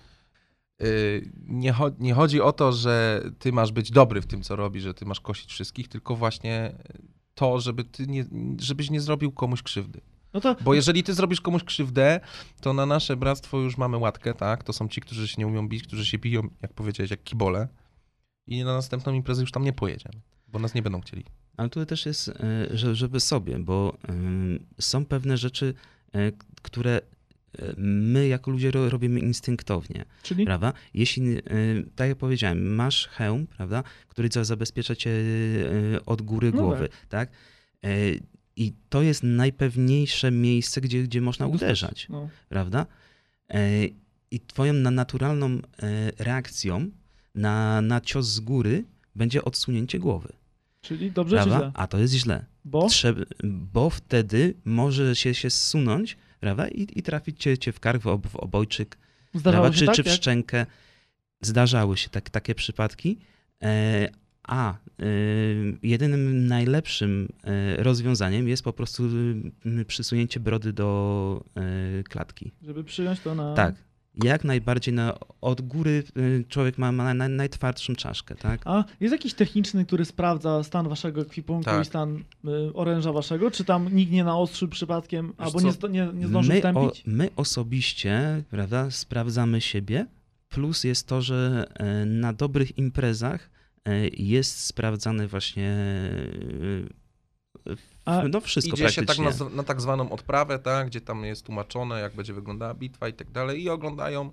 [0.82, 4.56] y, nie, cho- nie chodzi o to, że ty masz być dobry w tym, co
[4.56, 6.72] robisz, że ty masz kosić wszystkich, tylko właśnie
[7.34, 8.24] to, żeby ty nie,
[8.61, 10.00] żebyś nie zrobił komuś krzywdy.
[10.34, 12.20] No to Bo jeżeli ty zrobisz komuś krzywdę,
[12.61, 14.64] to na nasze bractwo już mamy łatkę, tak?
[14.64, 17.68] To są ci, którzy się nie umią bić, którzy się biją, jak powiedziałeś, jak kibole.
[18.49, 21.24] I na następną imprezę już tam nie pojedziemy, bo nas nie będą chcieli.
[21.57, 22.32] Ale tu też jest, e,
[22.70, 25.74] że- żeby sobie, bo em, są pewne rzeczy,
[26.14, 26.32] e,
[26.62, 27.01] które
[27.59, 30.72] e, my jako ludzie ro- robimy instynktownie, czyli prawda?
[30.94, 31.42] Jeśli, e,
[31.96, 35.11] tak jak powiedziałem, masz hełm, prawda, który za- zabezpiecza cię
[35.94, 37.30] e, od góry No głowy, tak?
[37.84, 37.88] E,
[38.57, 41.62] I to jest najpewniejsze miejsce, gdzie, gdzie można Dostać.
[41.62, 42.86] uderzać, no, prawda?
[43.51, 43.84] E,
[44.30, 45.61] I twoją na- naturalną e,
[46.18, 46.90] reakcją
[47.39, 48.84] na, na cios z góry
[49.14, 50.32] będzie odsunięcie głowy,
[50.80, 51.59] czyli dobrze czy prawda?
[51.59, 51.72] źle?
[51.74, 52.45] A to jest źle.
[52.64, 56.68] Bo Trzeba, bo wtedy może się, się zsunąć, prawda?
[56.68, 58.99] I, i trafić cię, cię w kark, w, ob, w obojczyk,
[59.34, 60.66] zdarzało Czy, tak, czy w szczękę.
[61.41, 63.18] Zdarzały się tak, takie przypadki.
[63.62, 64.09] E,
[64.43, 64.76] a e,
[65.82, 69.03] jedynym najlepszym e, rozwiązaniem jest po prostu
[69.86, 72.53] przysunięcie brody do e, klatki.
[72.62, 73.55] żeby przyjąć to na...
[73.55, 73.74] Tak.
[74.24, 78.60] Jak najbardziej na, od góry e, człowiek ma, ma naj, najtwardszą czaszkę, tak?
[78.64, 81.82] A jest jakiś techniczny, który sprawdza stan waszego ekwipunku Tak.
[81.82, 83.50] i stan y, oręża waszego?
[83.50, 85.88] Czy tam nikt nie naostrzył przypadkiem, albo co?
[85.88, 87.02] nie, nie, nie zdążył my, stępić?
[87.06, 90.06] my osobiście, prawda, sprawdzamy siebie.
[90.48, 93.50] Plus jest to, że e, na dobrych imprezach
[93.84, 95.76] e, jest sprawdzany właśnie
[98.04, 101.46] A no wszystko Idzie się tak na, na tak zwaną odprawę, tak, gdzie tam jest
[101.46, 104.30] tłumaczone, jak będzie wyglądała bitwa i tak dalej i oglądają,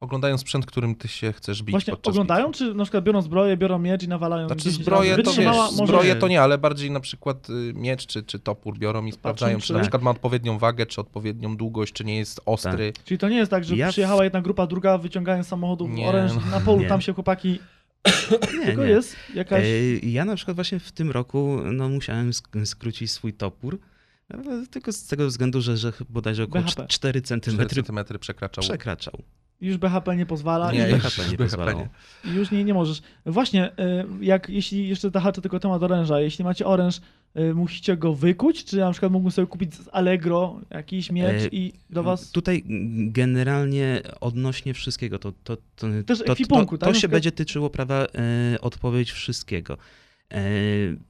[0.00, 2.58] oglądają sprzęt, którym ty się chcesz bić Właśnie oglądają, bitwy.
[2.58, 5.86] czy na przykład biorą zbroję, biorą miecz i nawalają Znaczy 10 zbroję to, wiesz, może...
[5.86, 9.58] zbroję to nie, ale bardziej na przykład y, miecz czy, czy topór biorą i sprawdzają,
[9.60, 9.82] czy, czy- na Tak.
[9.84, 12.92] przykład ma odpowiednią wagę, czy odpowiednią długość, czy nie jest ostry.
[13.04, 16.08] Czyli to nie jest tak, że Ja przyjechała jedna grupa, druga wyciągają z samochodu Nie,
[16.08, 16.40] oręż no.
[16.50, 16.88] na polu, Nie.
[16.88, 17.58] tam się chłopaki...
[18.58, 18.90] Nie, Tylko nie.
[18.90, 19.64] jest jakaś...
[19.64, 23.78] E, Ja na przykład właśnie w tym roku no, musiałem sk- skrócić swój topór,
[24.34, 26.86] e, tylko z tego względu, że, że bodajże około BHP.
[26.88, 28.62] 4 cm 4 cm przekraczał.
[28.64, 29.22] przekraczał.
[29.60, 30.72] Już BHP nie pozwala.
[30.72, 31.88] Nie, już BHP nie BHP pozwalało.
[32.24, 32.32] nie.
[32.32, 33.02] Już nie, nie możesz.
[33.26, 33.74] Właśnie, y,
[34.20, 37.00] jak jeśli jeszcze zahaczę tylko temat oręża, jeśli macie oręż,
[37.54, 41.72] musicie go wykuć, czy na przykład mógłbym sobie kupić z Allegro jakiś miecz E, i
[41.90, 42.30] do was...
[42.30, 42.64] Tutaj
[43.06, 46.88] generalnie odnośnie wszystkiego, to, to, to, Też to, to, to, tak?
[46.88, 49.78] Na się będzie tyczyło, prawda, e, odpowiedź wszystkiego.
[50.30, 50.42] E,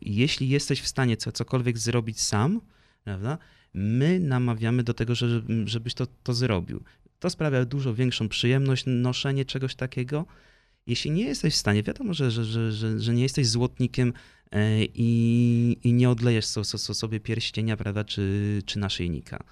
[0.00, 2.60] jeśli jesteś w stanie co, cokolwiek zrobić sam,
[3.04, 3.38] prawda,
[3.74, 6.82] my namawiamy do tego, że, żebyś to, to zrobił.
[7.18, 10.26] To sprawia dużo większą przyjemność noszenie czegoś takiego.
[10.86, 14.12] Jeśli nie jesteś w stanie, wiadomo, że, że, że, że, nie jesteś złotnikiem
[14.94, 19.44] i, i nie odlejesz so, so, so sobie pierścienia, prawda, czy, czy naszyjnika.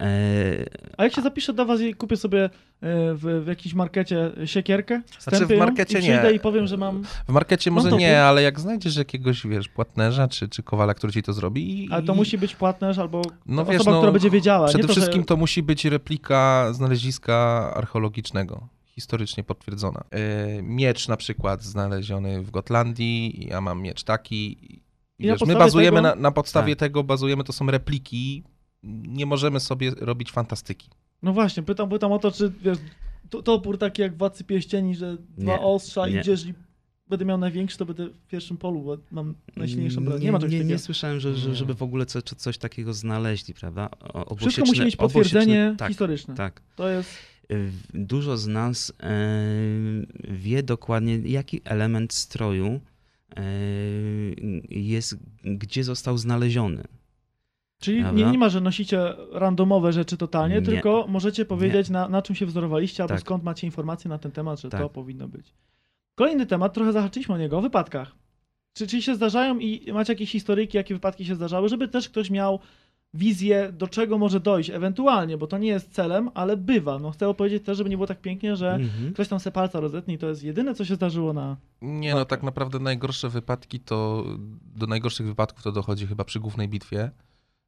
[0.00, 0.64] E,
[0.96, 2.50] A jak się zapiszę do was i kupię sobie y,
[3.14, 6.32] w, w jakimś markecie siekierkę, Znaczy, w markecie i przyjdę nie.
[6.32, 7.04] i powiem, że mam...
[7.28, 11.22] W markecie może nie, ale jak znajdziesz jakiegoś, wiesz, płatnerza czy, czy kowala, który ci
[11.22, 11.92] to zrobi i...
[11.92, 14.68] Ale to musi być płatnerz albo No osoba, wiesz, no, która będzie wiedziała.
[14.68, 15.26] Przede nie to, wszystkim że...
[15.26, 17.36] to musi być replika znaleziska
[17.74, 20.04] archeologicznego, historycznie potwierdzona.
[20.10, 24.64] E, Miecz na przykład znaleziony w Gotlandii, ja mam miecz taki.
[25.18, 26.80] I Wiesz, my bazujemy tego- na, na podstawie Tak.
[26.80, 28.44] tego, bazujemy, to są repliki,
[29.08, 30.90] nie możemy sobie robić fantastyki.
[31.22, 32.78] No właśnie, pytam, pytam o to, czy wiesz,
[33.30, 36.20] to, topór taki jak w Władcy Pierścieni, że dwa Nie, ostrza nie.
[36.20, 36.54] idziesz i
[37.08, 40.20] będę miał największy, to będę w pierwszym polu, bo mam najsilniejszą broń.
[40.22, 40.72] Nie, ma czegoś nie, takiego.
[40.74, 41.54] nie słyszałem, że, że, Nie.
[41.54, 43.88] żeby w ogóle co, coś takiego znaleźli, prawda?
[44.00, 46.34] O- Wszystko musi obosieczne- mieć potwierdzenie obosieczne- tak, historyczne.
[46.34, 46.62] Tak.
[46.76, 47.10] To jest...
[47.94, 49.12] Dużo z nas e,
[50.28, 52.80] wie dokładnie, jaki element stroju
[53.36, 53.42] e,
[54.70, 56.84] jest, gdzie został znaleziony.
[57.80, 60.62] Czyli nie, nie ma, że nosicie randomowe rzeczy totalnie, Nie.
[60.62, 63.20] tylko możecie powiedzieć, na, na czym się wzorowaliście, albo Tak.
[63.20, 64.92] skąd macie informacje na ten temat, że to Tak.
[64.92, 65.54] powinno być.
[66.14, 68.12] Kolejny temat, trochę zahaczyliśmy o niego, o wypadkach.
[68.74, 72.30] Czy, czy się zdarzają i macie jakieś historyjki, jakie wypadki się zdarzały, żeby też ktoś
[72.30, 72.60] miał
[73.14, 76.98] wizję, do czego może dojść, ewentualnie, bo to nie jest celem, ale bywa.
[76.98, 79.12] No chcę powiedzieć też, żeby nie było tak pięknie, że Mhm.
[79.14, 81.56] ktoś tam se palca rozetnie i to jest jedyne, co się zdarzyło na...
[81.82, 84.24] Nie, no tak naprawdę najgorsze wypadki to,
[84.76, 87.10] do najgorszych wypadków to dochodzi chyba przy głównej bitwie,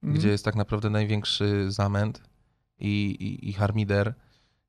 [0.03, 0.19] Mhm.
[0.21, 2.23] gdzie jest tak naprawdę największy zamęt
[2.79, 4.15] i, i, i harmider,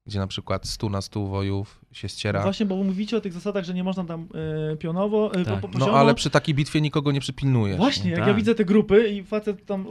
[0.05, 2.39] gdzie na przykład 100 na 100 wojów się ściera.
[2.39, 4.28] No Właśnie, bo mówicie o tych zasadach, że nie można tam
[4.74, 5.60] y, pionowo, y, Tak.
[5.62, 7.78] po, po, No ale przy takiej bitwie nikogo nie przypilnujesz.
[7.78, 8.28] Właśnie, jak Tak.
[8.28, 9.86] ja widzę te grupy i facet tam,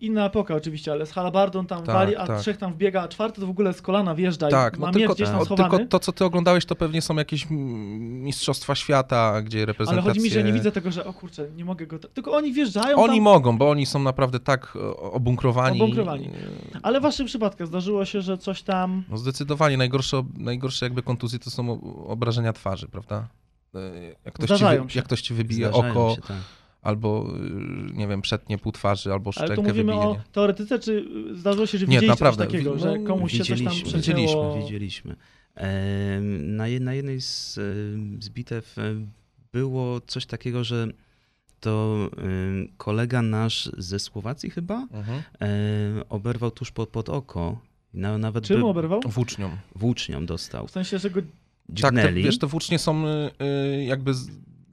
[0.00, 2.40] inna epoka oczywiście, ale z halabardą tam Tak, wali, a tak.
[2.40, 4.92] trzech tam wbiega, a czwarty to w ogóle z kolana wjeżdża Tak, i no ma
[4.92, 5.70] tylko, miecz gdzieś tam schowany.
[5.70, 10.10] tylko to, co ty oglądałeś, to pewnie są jakieś mistrzostwa świata, gdzie ale reprezentacje...
[10.10, 11.98] chodzi mi, że nie widzę tego, że o kurczę, nie mogę go...
[11.98, 15.82] Tylko oni wjeżdżają Oni tam, mogą, bo oni są naprawdę tak o, obunkrowani.
[15.82, 16.30] Obunkrowani.
[16.82, 19.04] ale w waszych przypadkach zdarzyło się, że coś tam...
[19.10, 23.28] No zdecydowanie najgorsze, najgorsze jakby kontuzje to są obrażenia twarzy, prawda?
[23.74, 23.78] E,
[24.24, 26.36] Jak ktoś, ci, wy, jak ktoś ci wybije Zdarzają oko, się, tak.
[26.82, 30.08] albo y, nie wiem, przetnie pół twarzy, albo Ale szczękę tu mówimy wybije.
[30.08, 30.20] o nie?
[30.32, 32.44] teoretyce, czy zdarzyło się, że Nie, widzieliście naprawdę.
[32.44, 34.18] coś takiego, No, że komuś się coś tam widzieliśmy, przecięło...
[34.56, 35.16] widzieliśmy, Widzieliśmy.
[36.42, 37.54] Na, na jednej z,
[38.24, 38.76] z bitew
[39.52, 40.88] było coś takiego, że
[41.60, 41.96] to
[42.76, 45.22] kolega nasz ze Słowacji chyba Mhm.
[46.08, 47.58] oberwał tuż pod, pod oko.
[47.94, 49.00] Na, nawet Czym by- oberwał?
[49.06, 49.50] Włócznią.
[49.74, 50.66] włócznią dostał.
[50.66, 51.20] W sensie, że go...
[51.20, 52.22] Tak, te, Dźgnęli.
[52.22, 54.28] wiesz, te włócznie są y, y, jakby z,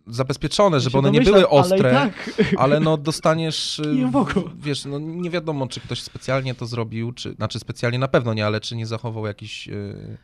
[0.08, 2.42] zabezpieczone, żeby one nie były ostre, Ale tak...
[2.58, 4.10] ale no dostaniesz, y,
[4.58, 8.46] wiesz, no nie wiadomo, czy ktoś specjalnie to zrobił, czy, znaczy specjalnie na pewno nie,
[8.46, 10.18] ale czy nie zachował jakiś y, y, y,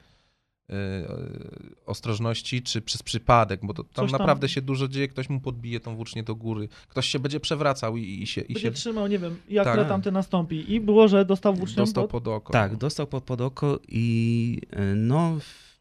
[1.86, 5.80] ostrożności, czy przez przypadek, bo to, tam tam- naprawdę się dużo dzieje, ktoś mu podbije
[5.80, 9.08] tą włócznię do góry, ktoś się będzie przewracał i, i się, i Będzie się trzymał,
[9.08, 9.88] nie wiem, jak Tak.
[9.88, 10.74] tamty nastąpi.
[10.74, 12.24] I było, że dostał włócznią dostał pod...
[12.24, 12.54] pod oko.
[12.54, 15.38] Tak, dostał pod, pod oko i e, no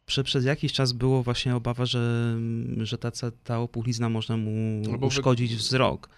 [0.06, 2.34] prze, przez jakiś czas było właśnie obawa, że,
[2.78, 3.10] że ta,
[3.44, 6.08] ta opuchlizna można mu No bo wy- uszkodzić wzrok.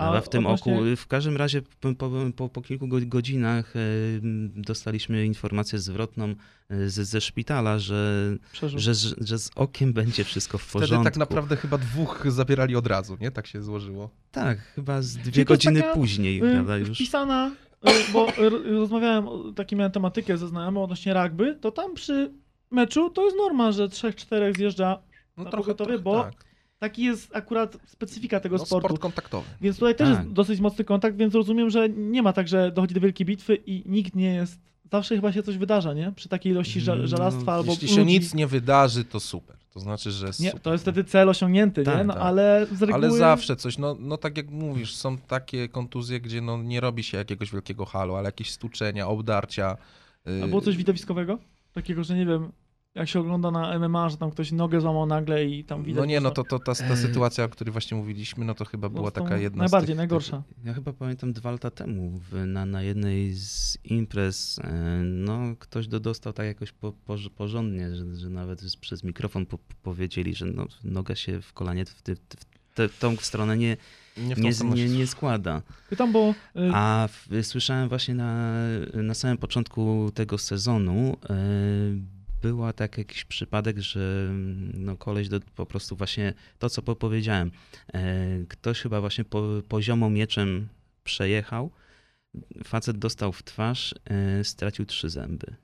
[0.00, 1.94] Ale w tym odnośnie- oku, w każdym razie po,
[2.36, 3.80] po, po, kilku go- godzinach e,
[4.56, 6.34] dostaliśmy informację zwrotną
[6.86, 8.30] ze, ze szpitala, że,
[8.62, 11.04] że, że, że z okiem będzie wszystko w Wtedy porządku.
[11.04, 13.30] tak naprawdę chyba dwóch zabierali od razu, nie?
[13.30, 14.10] Tak się złożyło.
[14.32, 16.90] Tak, chyba z dwie godziny taka, później, Y, prawda, już.
[16.98, 17.50] Wpisana,
[17.88, 22.32] y, bo r- rozmawiałem, o- taki miałem tematykę ze znajomym odnośnie rugby, to tam przy
[22.70, 24.98] meczu to jest norma, że trzech, czterech zjeżdża
[25.36, 26.49] No Na pogotowie, bo- tak.
[26.80, 28.88] Taki jest akurat specyfika tego No, sportu.
[28.88, 29.46] sport kontaktowy.
[29.60, 30.18] Więc tutaj też Tak.
[30.18, 33.54] jest dosyć mocny kontakt, więc rozumiem, że nie ma tak, że dochodzi do wielkiej bitwy
[33.66, 34.60] i nikt nie jest.
[34.92, 36.12] Zawsze chyba się coś wydarza, nie?
[36.16, 37.72] Przy takiej ilości No, żelastwa albo.
[37.72, 38.12] Jeśli się ludzi.
[38.12, 39.56] nic nie wydarzy, to super.
[39.74, 40.60] To znaczy, że Nie, super.
[40.60, 41.84] to jest wtedy cel osiągnięty, nie?
[41.84, 42.22] Tak, No tak.
[42.22, 42.94] ale z reguły.
[42.94, 47.02] Ale zawsze coś, no, no tak jak mówisz, są takie kontuzje, gdzie no nie robi
[47.02, 49.76] się jakiegoś wielkiego halu, ale jakieś stuczenia, obdarcia.
[50.28, 51.38] y, A było coś widowiskowego?
[51.72, 52.52] Takiego, że nie wiem,
[52.94, 55.98] jak się ogląda na MMA, że tam ktoś nogę złamał nagle i tam widać.
[56.00, 58.88] No nie, no to, to ta, ta sytuacja, o której właśnie mówiliśmy, no to chyba
[58.88, 60.42] no, była taka jedna Najbardziej, z tych, najgorsza.
[60.64, 64.72] Ja chyba pamiętam dwa lata temu w, na, na jednej z imprez, e,
[65.04, 69.58] no ktoś do, dostał tak jakoś po, po, porządnie, że, że nawet przez mikrofon po,
[69.82, 73.76] powiedzieli, że no, noga się w kolanie w, ty, w te, tą stronę nie,
[74.14, 75.62] Tych, nie nie, nie, nie składda.
[75.90, 76.34] Pytam, bo.
[76.56, 78.54] y, A w, słyszałem właśnie na,
[78.94, 81.36] na samym początku tego sezonu e,
[82.42, 86.96] była tak jakiś przypadek, że mm, no koleś do, po prostu właśnie to, co po,
[86.96, 87.50] powiedziałem.
[87.94, 90.68] E, ktoś chyba właśnie po, poziomą mieczem
[91.04, 91.70] przejechał,
[92.64, 95.56] facet dostał w twarz, e, stracił trzy zęby.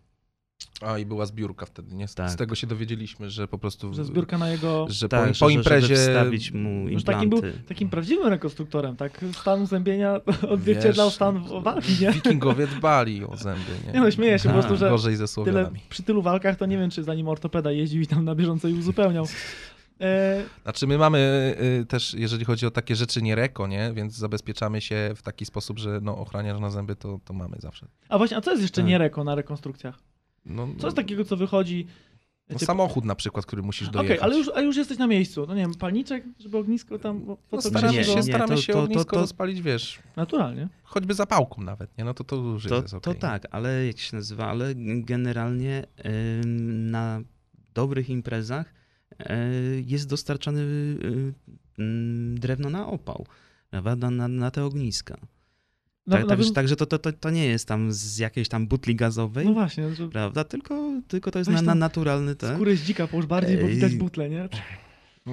[0.81, 2.09] A i była zbiórka wtedy, nie?
[2.09, 2.31] Z, Tak.
[2.31, 3.95] z tego się dowiedzieliśmy, że po prostu...
[3.95, 4.87] że zbiórka na jego.
[4.91, 5.97] Że Tak, po, że- po że- imprezie...
[5.97, 7.65] Żeby wstawić mu Już takim był implanty.
[7.69, 9.25] takim prawdziwym rekonstruktorem, tak?
[9.41, 12.11] Stan uzębienia odzwierciedlał stan w- walki, nie?
[12.13, 13.93] Wikingowie dbali o zęby, nie?
[13.93, 14.55] Nie no, śmieję się po Tak.
[14.55, 15.81] prostu, że Gorzej ze tyle Słowianami.
[15.89, 18.79] przy tylu walkach to nie wiem, czy zanim ortopeda jeździł i tam na bieżąco ich
[18.79, 19.27] uzupełniał.
[20.01, 23.93] E, Znaczy my mamy y, też, jeżeli chodzi o takie rzeczy, nie reko, nie?
[23.95, 27.87] Więc zabezpieczamy się w taki sposób, że no, ochraniarz na zęby to, to mamy zawsze.
[28.09, 28.89] a właśnie, a co jest jeszcze Tak.
[28.89, 29.99] nie reko na rekonstrukcjach?
[30.47, 31.87] No, Co jest takiego, co wychodzi?
[32.51, 34.21] no, samochód na przykład, który musisz Okej, dojechać.
[34.25, 35.45] ale już, a już jesteś na miejscu.
[35.49, 37.25] No nie wiem, palniczek, żeby ognisko tam...
[37.25, 39.21] bo Po No, co staramy Nie, się, nie, staramy to- się to- to- ognisko to-
[39.21, 40.69] rozpalić, wiesz, Naturalnie.
[40.83, 42.05] choćby zapałką nawet, nie?
[42.05, 43.17] No to to już To, jest to okej.
[43.17, 45.87] tak, ale jak się nazywa, ale generalnie
[46.45, 47.21] ym, na
[47.75, 48.75] dobrych imprezach
[49.87, 50.63] jest dostarczany
[52.35, 53.27] drewno na opał,
[53.71, 55.17] prawda, na, na, na te ogniska.
[56.07, 58.67] Na, Tak, na, także także to, to, to, to nie jest tam z jakiejś tam
[58.67, 62.55] butli gazowej, no właśnie, że prawda, tylko, tylko to jest na, na naturalny ten.
[62.55, 64.49] skóry z dzika połóż bardziej, bo widać butle, nie?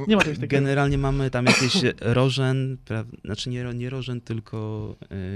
[0.07, 0.47] Nie ma czegoś takiego.
[0.47, 4.95] Generalnie mamy tam jakieś rożen, pra, znaczy nie, nie rożen, tylko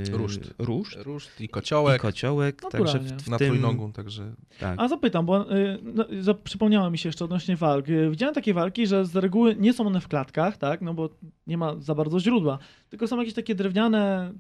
[0.10, 0.54] yy, Ruszt.
[0.58, 4.80] ruszt Ruszt i i kociołek kociołek, także w, w na tym, trójnogu, także tak.
[4.80, 7.90] A zapytam, bo y, no, przypomniało mi się jeszcze odnośnie walk.
[7.90, 10.82] Y, Widziałem takie walki, że z reguły nie są one w klatkach, tak?
[10.82, 11.10] No bo
[11.48, 12.60] nie ma za bardzo źródła,
[12.90, 14.34] tylko są jakieś takie drewniane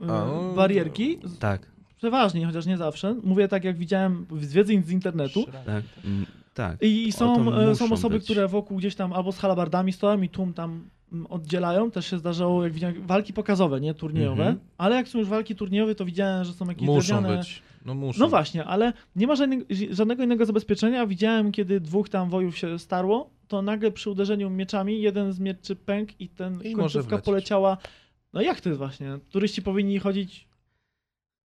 [0.00, 1.18] A, no, barierki.
[1.38, 1.74] Tak,
[2.04, 3.16] Przeważnie, chociaż nie zawsze.
[3.22, 5.44] Mówię tak, jak widziałem z wiedzy z internetu.
[5.66, 6.82] tak, mm, tak.
[6.82, 8.24] I są, e, są osoby, być.
[8.24, 11.90] które wokół gdzieś tam albo z halabardami stoją i tłum tam mm, oddzielają.
[11.90, 14.42] Też się zdarzało, jak widziałem, walki pokazowe, nie turniejowe.
[14.42, 14.58] Mhm.
[14.78, 17.38] Ale jak są już walki turniejowe, to widziałem, że są jakieś muszą drewniane...
[17.38, 17.62] być.
[17.84, 18.20] No muszą.
[18.20, 21.06] No właśnie, ale nie ma żadnego, żadnego innego zabezpieczenia.
[21.06, 25.76] Widziałem, kiedy dwóch tam wojów się starło, to nagle przy uderzeniu mieczami jeden z mieczy
[25.76, 27.76] pękł i ten I końcówka poleciała.
[28.34, 29.18] No jak to jest właśnie?
[29.30, 30.48] Turyści powinni chodzić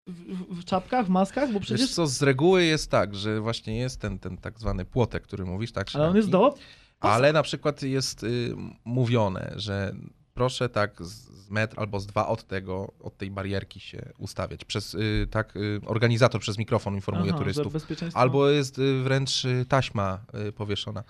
[0.08, 1.92] w, w, czapkach, w maskach, bo Wiesz przecież...
[1.92, 5.72] co, z reguły jest tak, że właśnie jest ten, ten tak zwany płotek, który mówisz,
[5.72, 5.88] tak?
[5.94, 6.56] Ale on jest do...
[7.00, 9.96] Ale na przykład jest y, mówione, że
[10.34, 14.66] proszę tak z, metr albo z dwa od tego, od tej barierki się ustawiać.
[14.66, 17.74] Przez, y, tak, y, organizator przez mikrofon informuje Aha, turystów.
[18.14, 21.04] Albo jest y, wręcz y, taśma y, powieszona.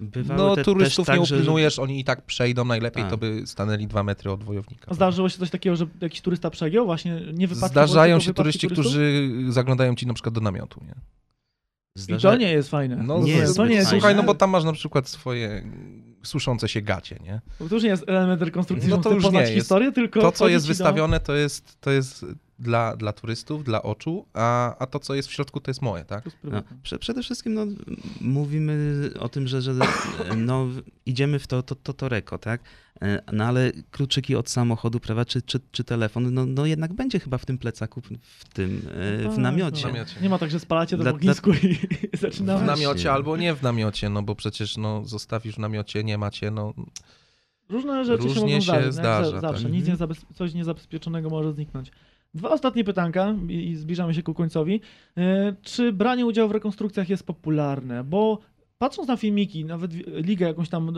[0.00, 3.10] Bywały No te, turystów nie tak, że- upilnujesz, oni i tak przejdą, najlepiej Tak.
[3.10, 4.86] to by stanęli dwa metry od wojownika.
[4.90, 6.86] A Zdarzyło się coś takiego, że jakiś turysta przegiął?
[6.86, 8.84] Właśnie nie wypadki, Zdarzają się turyści, turystów?
[8.86, 10.80] którzy zaglądają ci na przykład do namiotu.
[10.86, 10.94] Nie?
[11.96, 12.30] I Zdarza...
[12.30, 12.96] to nie jest fajne.
[12.96, 14.00] No, Nie jest to nie jest fajne.
[14.00, 14.26] Słuchaj, no fajne.
[14.26, 15.64] bo tam masz na przykład swoje
[16.22, 17.40] suszące się gacie, nie?
[17.60, 19.62] Bo to już nie jest element rekonstrukcji, No że to już poznać nie jest.
[19.64, 22.26] historię, tylko To, co jest ci do- wystawione, to jest, to jest
[22.58, 26.04] dla, dla turystów, dla oczu, a, a to, co jest w środku, to jest moje,
[26.04, 26.24] tak?
[26.44, 26.62] No,
[27.00, 27.66] przede wszystkim no,
[28.20, 29.74] mówimy o tym, że, że
[30.36, 30.66] no,
[31.06, 32.60] idziemy w to, to, to, to reko, tak?
[33.02, 37.20] E, No ale kluczyki od samochodu, prawda, czy, czy, czy telefon, no, no jednak będzie
[37.20, 38.82] chyba w tym plecaku, w tym,
[39.20, 39.82] e, Tak, w namiocie.
[39.82, 40.20] W namiocie.
[40.22, 41.74] Nie ma tak, że spalacie to Dla- w ognisku i
[42.16, 42.64] W zaczynamy.
[42.64, 42.84] Właśnie.
[42.84, 46.74] namiocie albo nie w namiocie, no bo przecież no, zostawisz w namiocie, nie macie, no
[47.68, 48.80] Różne rzeczy się Różnie mogą się zdarzyć.
[48.82, 49.62] no jak zdarza, za- Zawsze.
[49.62, 49.72] tak.
[49.72, 49.92] Nic Mhm.
[49.92, 50.18] niezabez...
[50.34, 51.90] Coś niezabezpieczonego może zniknąć.
[52.36, 54.80] Dwa ostatnie pytanka i zbliżamy się ku końcowi.
[55.16, 58.04] E, Czy branie udziału w rekonstrukcjach jest popularne?
[58.04, 58.38] Bo
[58.78, 59.92] patrząc na filmiki, nawet
[60.26, 60.92] ligę jakąś tam e,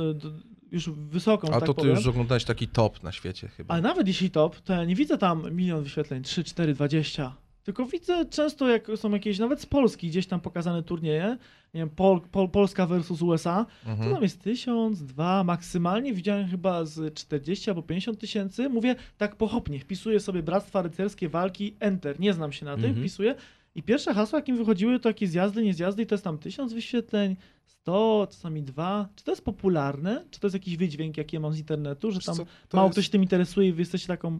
[0.72, 3.74] już wysoką, a tak to ty powiem, już oglądałeś taki top na świecie chyba.
[3.74, 7.34] ale nawet jeśli top, to ja nie widzę tam milion wyświetleń, 3, 4, 20.
[7.64, 11.38] Tylko widzę często, jak są jakieś, nawet z Polski gdzieś tam pokazane turnieje,
[11.74, 14.12] nie wiem, Pol, Pol, Polska versus USA, to Mhm.
[14.14, 18.68] tam jest tysiąc, dwa, maksymalnie widziałem chyba z 40 albo 50 tysięcy.
[18.68, 22.96] Mówię tak pochopnie, wpisuję sobie Bractwa Rycerskie Walki, Enter, nie znam się na tym, Mhm.
[23.02, 23.34] wpisuję
[23.74, 26.72] I pierwsze hasła, jakim wychodziły, to jakieś zjazdy, nie zjazdy i to jest tam tysiąc
[26.72, 29.08] wyświetleń, 100, czasami dwa.
[29.16, 30.24] Czy to jest popularne?
[30.30, 32.86] Czy to jest jakiś wydźwięk, jaki ja mam z internetu, że tam co, to mało
[32.88, 34.38] jest, ktoś się tym interesuje i wy jesteście taką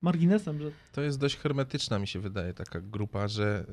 [0.00, 3.66] marginesem, że To jest dość hermetyczna, mi się wydaje, taka grupa, że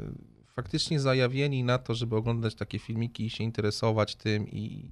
[0.60, 4.92] faktycznie zajawieni na to, żeby oglądać takie filmiki i się interesować tym i,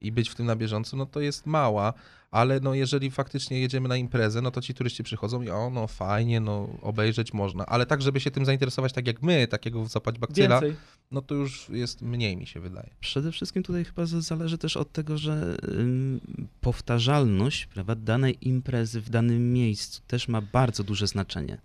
[0.00, 1.92] i być w tym na bieżąco, no to jest mała,
[2.30, 5.86] ale no jeżeli faktycznie jedziemy na imprezę, no to ci turyści przychodzą i o, no
[5.86, 10.18] fajnie, no obejrzeć można, ale tak, żeby się tym zainteresować tak jak my, takiego zapać
[10.18, 10.76] bakcyla, więcej.
[11.10, 12.90] no to już jest mniej, mi się wydaje.
[13.00, 16.20] Przede wszystkim tutaj chyba zależy też od tego, że ym,
[16.60, 21.58] powtarzalność prawda, danej imprezy w danym miejscu też ma bardzo duże znaczenie.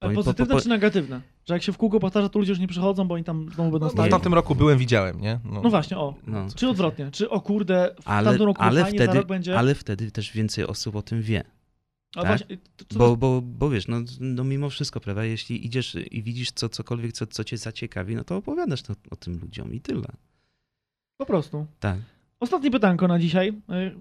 [0.00, 1.20] A Bo- bo- Pozytywne po- czy negatywne?
[1.48, 3.70] Że jak się w kółko powtarza, to ludzie już nie przychodzą, bo oni tam znowu
[3.70, 5.38] będą No, no, w tamtym roku byłem, widziałem, nie?
[5.62, 6.14] No właśnie, o.
[6.26, 6.46] No.
[6.56, 7.10] Czy odwrotnie?
[7.10, 9.58] Czy o kurde, w Ale, tamtym roku ale, fajnie, wtedy, rok będzie...
[9.58, 11.44] ale wtedy też więcej osób o tym wie.
[12.16, 12.26] A tak?
[12.38, 16.22] właśnie, to, to, Bo, bo, bo wiesz, no, no mimo wszystko, prawda, jeśli idziesz i
[16.22, 19.80] widzisz co, cokolwiek, co, co cię zaciekawi, no to opowiadasz to, o tym ludziom i
[19.80, 20.06] tyle.
[21.16, 21.66] po prostu.
[21.80, 21.98] Tak.
[22.40, 23.48] Ostatnie pytanko na dzisiaj.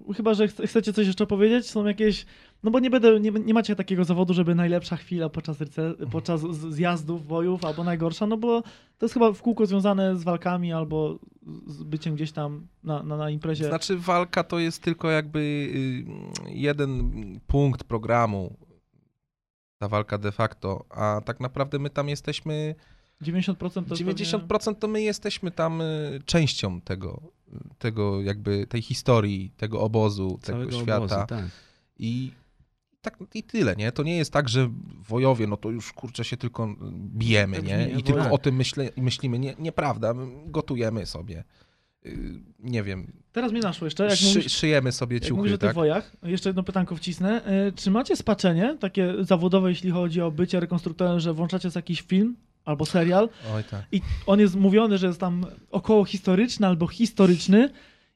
[0.10, 1.70] Y, Chyba, że ch- chcecie coś jeszcze powiedzieć?
[1.70, 2.26] Są jakieś.
[2.64, 6.42] No bo nie będę, nie, nie macie takiego zawodu, żeby najlepsza chwila podczas, ryce, podczas
[6.52, 8.62] zjazdów, bojów, albo najgorsza, no bo
[8.98, 11.20] to jest chyba w kółko związane z walkami albo
[11.68, 13.66] z byciem gdzieś tam na, na, na imprezie.
[13.66, 16.06] Znaczy walka to jest tylko jakby y,
[16.52, 17.14] jeden
[17.48, 18.58] punkt programu,
[19.78, 22.76] ta walka de facto, a tak naprawdę my tam jesteśmy,
[23.22, 27.22] 90% to jest 90% to my jesteśmy tam y, częścią tego,
[27.78, 31.46] tego jakby tej historii, tego obozu, Całego tego świata obozu, tak.
[32.00, 32.32] i
[33.02, 33.92] tak i tyle, nie?
[33.92, 34.70] To nie jest tak, że
[35.10, 36.76] wojowie, no to już kurczę się tylko
[37.18, 37.90] bijemy, Tak nie?
[37.90, 38.32] I tylko woja.
[38.32, 39.40] o tym myśle, myślimy.
[39.40, 40.14] Nie, nieprawda,
[40.46, 41.44] gotujemy sobie.
[42.06, 42.18] Y,
[42.60, 45.58] Nie wiem, Teraz mnie naszło jeszcze, jak szy, mówisz, szyjemy sobie jak mówisz ciuchy, o
[45.58, 45.76] tych tak?
[45.76, 47.42] wojach, jeszcze jedno pytanko wcisnę.
[47.68, 52.36] Y, Czy macie spaczenie takie zawodowe, jeśli chodzi o bycie rekonstruktorem, że włączacie jakiś film
[52.66, 53.86] albo serial Oj tak.
[53.92, 57.70] i on jest mówiony, że jest tam około historyczny albo historyczny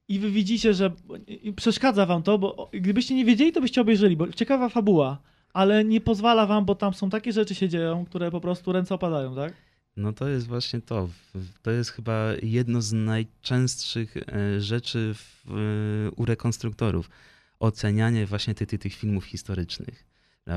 [0.08, 0.92] i wy widzicie, że
[1.56, 5.22] przeszkadza wam to, bo gdybyście nie wiedzieli, to byście obejrzeli, bo ciekawa fabuła,
[5.54, 8.96] ale nie pozwala wam, bo tam są takie rzeczy się dzieją, które po prostu ręce
[8.96, 9.54] opadają, tak?
[9.98, 11.10] No to jest właśnie to.
[11.62, 17.10] To jest chyba jedno z najczęstszych e, rzeczy w, e, u rekonstruktorów.
[17.60, 20.06] Ocenianie właśnie tych, tych, tych filmów historycznych.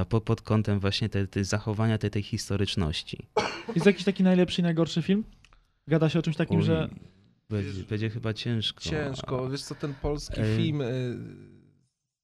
[0.09, 3.26] Po, pod kątem właśnie te, te zachowania tej, tej historyczności.
[3.74, 5.24] Jest jakiś taki najlepszy i najgorszy film?
[5.88, 6.88] Gada się o czymś takim, Oj, że
[7.51, 8.80] Będzie, będzie chyba ciężko.
[8.80, 9.49] Ciężko.
[9.51, 10.57] Wiesz co, ten polski Ej.
[10.57, 11.16] film y,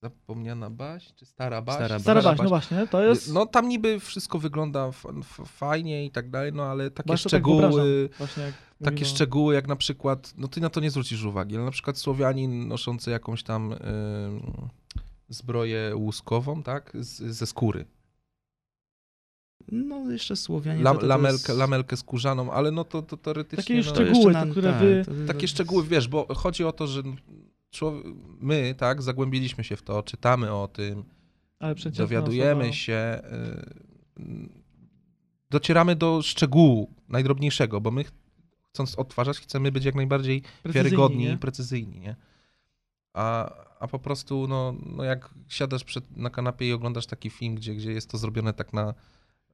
[0.03, 1.75] Zapomniana Baś, czy Stara Baś?
[1.75, 2.37] Stara Stara Baś.
[2.37, 3.33] Baś, no właśnie, to jest...
[3.33, 7.23] No tam niby wszystko wygląda f- f- fajnie i tak dalej, no ale takie Baś
[7.23, 8.53] tak szczegóły, jak
[8.83, 11.97] takie szczegóły jak na przykład, no ty na to nie zwrócisz uwagi, ale na przykład
[11.97, 13.77] Słowianin noszący jakąś tam y,
[15.29, 17.85] zbroję łuskową, tak, z, ze skóry.
[19.71, 20.81] No jeszcze Słowianie.
[20.81, 21.59] La, to, to lamelkę, jest...
[21.59, 23.63] lamelkę skórzaną, ale no to, to teoretycznie...
[23.83, 27.01] Takie no, szczegóły, które tak, wy- to- Takie szczegóły, wiesz, bo chodzi o to, że
[27.71, 28.05] człowiek,
[28.39, 31.03] my, tak, zagłębiliśmy się w to, czytamy o tym,
[31.59, 33.21] Ale przecież dowiadujemy no, się,
[34.19, 34.49] y,
[35.49, 38.11] docieramy do szczegółu najdrobniejszego, bo my ch-
[38.69, 41.31] chcąc odtwarzać, chcemy być jak najbardziej precyzyjni, wiarygodni nie?
[41.33, 42.15] i precyzyjni, nie?
[43.13, 47.55] A, a po prostu, no, no jak siadasz przed, na kanapie i oglądasz taki film,
[47.55, 48.93] gdzie, gdzie jest to zrobione tak na...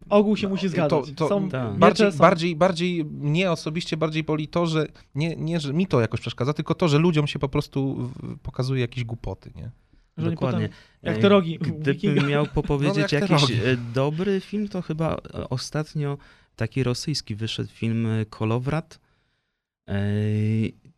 [0.09, 1.05] Ogół się No, musi to- zgadzać.
[1.15, 1.77] to- są Tak.
[1.77, 2.17] Bardziej, są...
[2.17, 6.53] bardziej, bardziej mnie osobiście bardziej boli to, że nie, nie, że mi to jakoś przeszkadza,
[6.53, 8.09] tylko to, że ludziom się po prostu
[8.43, 9.71] pokazuje jakieś głupoty, nie?
[10.17, 10.67] że Dokładnie.
[10.69, 11.59] Potem, jak E, te rogi.
[11.59, 16.17] Gdybym miał popowiedzieć No, jakiś e, dobry film, to chyba e, ostatnio
[16.55, 18.99] taki rosyjski wyszedł film Kolowrat.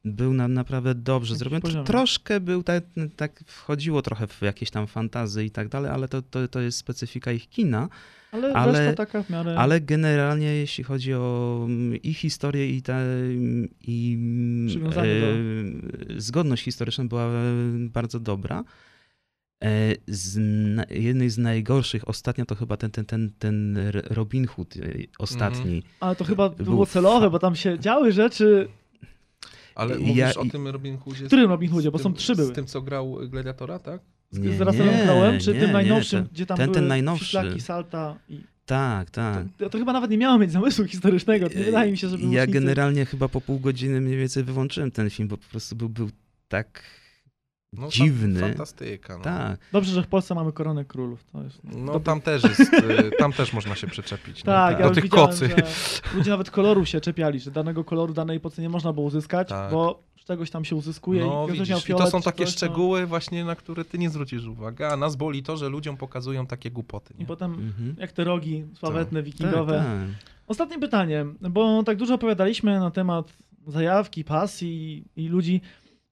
[0.05, 1.85] Był na, naprawdę dobrze Jakiś zrobiony.
[1.85, 2.83] Troszkę był tak,
[3.15, 6.77] tak, wchodziło trochę w jakieś tam fantazy i tak dalej, ale to, to, to jest
[6.77, 7.89] specyfika ich kina.
[8.31, 9.55] Ale, ale- reszta taka w miarę...
[9.57, 13.05] Ale generalnie jeśli chodzi o mm, i historię, i, te,
[13.81, 17.31] i mm, e, zgodność historyczna była e,
[17.79, 18.63] bardzo dobra.
[19.63, 20.37] E, Z
[20.75, 23.79] na, jednej z najgorszych, ostatnio to chyba ten, ten, ten, ten
[24.09, 24.79] Robin Hood e,
[25.19, 25.83] ostatni.
[25.99, 28.67] Ale to chyba Był było celowe, bo tam się działy rzeczy...
[29.75, 31.23] Ale Ja- mówisz o i- tym Robin Hoodzie?
[31.23, 31.91] W którym Robin Hoodzie?
[31.91, 32.51] Bo tym- są trzy były.
[32.51, 34.01] Z tym, co grał Gladiatora, tak?
[34.31, 36.65] Z, Nie, z Russellem nie, Crowe'em, czy nie, tym nie, najnowszym, ten- gdzie tam ten-
[36.67, 37.25] ten były najnowszy.
[37.25, 38.41] Fiszlaki, salta i...
[38.65, 39.45] Tak, tak.
[39.57, 41.47] To, to chyba nawet nie miało mieć zamysłu historycznego.
[41.47, 44.91] Nie wydaje mi się, żeby Ja łucznicy- generalnie chyba po pół godziny mniej więcej wyłączyłem
[44.91, 46.09] ten film, bo po prostu był, był
[46.47, 46.83] tak
[47.73, 48.39] No, dziwny.
[48.39, 49.17] Fantastyka.
[49.17, 49.23] No.
[49.23, 49.59] Tak.
[49.71, 51.23] Dobrze, że w Polsce mamy koronę królów.
[51.31, 51.59] To jest...
[51.63, 54.37] No dobry- tam też jest, y, tam też można się przyczepić.
[54.37, 54.43] nie?
[54.43, 55.47] Tak, ja Do tych kocy.
[55.47, 55.55] że
[56.17, 59.71] ludzie nawet koloru się czepiali, że danego koloru, danej epoce nie można było uzyskać, Tak.
[59.71, 62.53] bo czegoś tam się uzyskuje No i widzisz, miał i to fiolet, są takie coś,
[62.53, 62.57] no.
[62.57, 66.47] szczegóły właśnie, na które ty nie zwrócisz uwagi, a nas boli to, że ludziom pokazują
[66.47, 67.13] takie głupoty.
[67.17, 67.25] I Nie?
[67.25, 67.95] potem Mhm.
[67.99, 69.73] jak te rogi sławetne, wikingowe.
[69.73, 70.31] Tak, tak.
[70.47, 73.33] Ostatnie pytanie, bo tak dużo opowiadaliśmy na temat
[73.67, 75.61] zajawki, pasji i ludzi.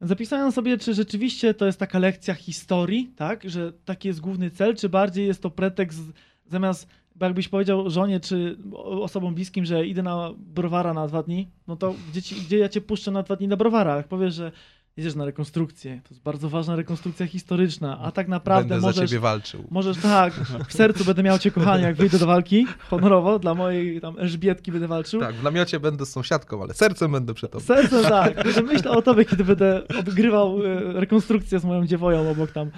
[0.02, 3.50] Zapisałem sobie, czy rzeczywiście to jest taka lekcja historii, tak?
[3.50, 6.00] Że taki jest główny cel, czy bardziej jest to pretekst
[6.46, 6.88] zamiast,
[7.20, 11.76] bo jakbyś powiedział żonie czy osobom bliskim, że idę na browara na dwa dni, no
[11.76, 13.98] to gdzie, ci, gdzie ja cię puszczę na dwa dni na browara?
[13.98, 14.52] Jak powiesz, że
[14.98, 18.96] jedziesz na rekonstrukcję, to jest bardzo ważna rekonstrukcja historyczna, a tak naprawdę Będę możesz...
[18.96, 19.68] za ciebie walczył.
[19.72, 20.34] Możesz tak,
[20.68, 24.72] w sercu będę miał cię kochanie, jak wyjdę do walki, honorowo, dla mojej tam Elżbietki
[24.72, 25.20] będę walczył.
[25.20, 27.64] Tak, w namiocie będę z sąsiadką, ale sercem będę przy tobie.
[27.66, 32.72] Sercem tak, myślał o tobie, kiedy będę odgrywał e, rekonstrukcję z moją dziewoją obok tam.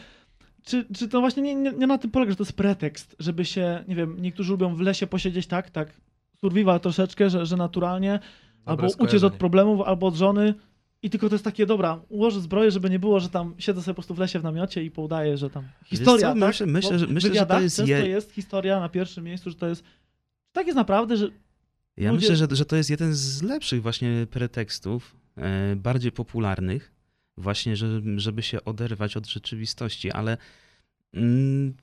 [0.66, 3.46] Czy, czy to właśnie nie, nie, nie na tym polega, że to jest pretekst, żeby
[3.46, 5.94] się, nie wiem, niektórzy lubią w lesie posiedzieć tak, tak,
[6.42, 8.20] survival troszeczkę, że, że naturalnie,
[8.66, 10.54] albo uciec od problemów, albo od żony
[11.04, 13.94] i tylko to jest takie, dobra, ułożę zbroję, żeby nie było, że tam siedzę sobie
[13.94, 16.38] po prostu w lesie w namiocie i poudaję, że tam historia, tak?
[16.50, 19.56] myślę- myślę, że- myślę, że to jest często je- jest historia na pierwszym miejscu, że
[19.56, 19.84] to jest,
[20.52, 21.26] tak jest naprawdę, że
[21.98, 26.92] Ja Ludzie- myślę, że, że to jest jeden z lepszych właśnie pretekstów, e, bardziej popularnych,
[27.38, 30.38] właśnie, że, żeby się oderwać od rzeczywistości, ale
[31.14, 31.74] mm,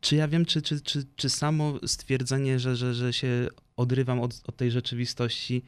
[0.00, 4.42] czy ja wiem, czy, czy, czy, czy samo stwierdzenie, że, że, że się odrywam od,
[4.46, 5.62] od tej rzeczywistości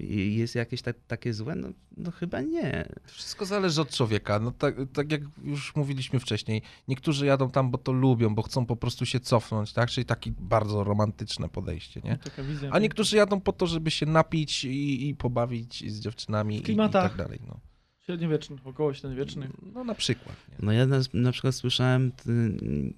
[0.00, 1.54] jest jakieś tak, takie złe?
[1.54, 2.88] No, no chyba nie.
[3.04, 4.38] Wszystko zależy od człowieka.
[4.38, 8.66] No tak, tak jak już mówiliśmy wcześniej, niektórzy jadą tam, bo to lubią, bo chcą
[8.66, 9.90] po prostu się cofnąć, tak?
[9.90, 12.16] Czyli takie bardzo romantyczne podejście, nie?
[12.16, 12.70] taka wizja.
[12.72, 16.62] A niektórzy jadą po to, żeby się napić i, i pobawić z dziewczynami i, i
[16.62, 17.08] klimatach.
[17.08, 17.40] tak dalej.
[17.48, 17.60] No,
[18.06, 19.50] Średniowiecznych, około średniowiecznych.
[19.74, 20.36] no na przykład.
[20.48, 20.56] Nie?
[20.62, 22.12] No ja na, na przykład słyszałem,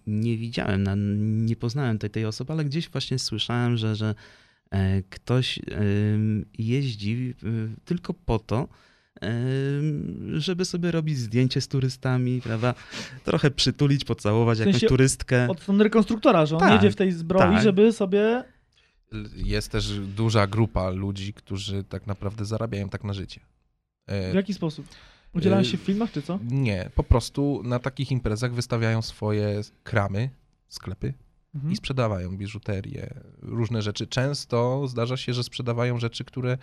[0.06, 0.84] nie widziałem,
[1.46, 4.14] nie poznałem tej, tej osoby, ale gdzieś właśnie słyszałem, że, że e,
[5.10, 7.46] ktoś em, jeździ e,
[7.84, 8.68] tylko po to,
[10.36, 12.74] żeby sobie robić zdjęcie z turystami, prawda?
[13.24, 15.48] Trochę przytulić, pocałować W sensie jakąś turystkę.
[15.50, 17.62] Od strony rekonstruktora, że on Tak, jedzie w tej zbroi, tak.
[17.62, 18.44] żeby sobie...
[19.36, 23.40] Jest też duża grupa ludzi, którzy tak naprawdę zarabiają tak na życie.
[24.06, 24.86] E, W jaki sposób?
[25.34, 26.38] Udzielają się w filmach, czy co?
[26.50, 30.30] Nie, po prostu na takich imprezach wystawiają swoje kramy,
[30.68, 31.14] sklepy
[31.54, 31.72] Mhm.
[31.72, 34.06] i sprzedawają biżuterię, różne rzeczy.
[34.06, 36.58] Często zdarza się, że sprzedawają rzeczy, które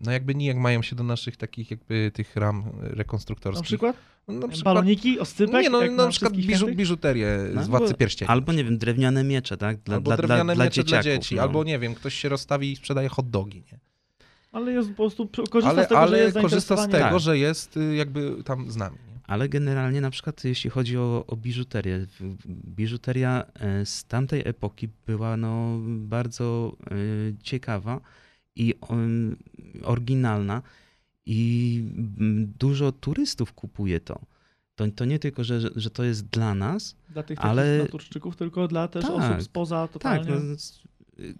[0.00, 3.60] no jakby nijak mają się do naszych takich jakby tych ram rekonstruktorskich.
[3.60, 3.96] Na przykład?
[4.28, 5.62] No, na Baloniki, oscypek?
[5.62, 8.28] nie, no, jak na przykład biżu, biżuterię No, z Władcy albo- Pierścieni.
[8.28, 9.80] Albo, nie wiem, drewniane miecze, tak?
[9.80, 11.42] Dla, albo dla, drewniane dla, dla miecze dla dzieci, no.
[11.42, 13.78] albo nie wiem, ktoś się rozstawi i sprzedaje hot dogi, nie?
[14.52, 17.20] Ale jest po prostu, korzysta Ale, z tego, że ale jest korzysta z tego, Tak.
[17.20, 18.98] że jest y, jakby tam z nami.
[19.30, 22.06] Ale generalnie na przykład jeśli chodzi o, o biżuterię,
[22.46, 26.94] biżuteria e, z tamtej epoki była no, bardzo e,
[27.42, 28.00] ciekawa
[28.56, 28.74] i
[29.82, 30.62] oryginalna
[31.26, 31.82] i
[32.58, 34.20] dużo turystów kupuje to.
[34.74, 38.68] To, to nie tylko, że, że, to jest dla nas, Dla tych ale- naturszczyków, tylko
[38.68, 39.12] dla też Tak.
[39.14, 40.24] osób spoza totalnie.
[40.24, 40.54] tak, no,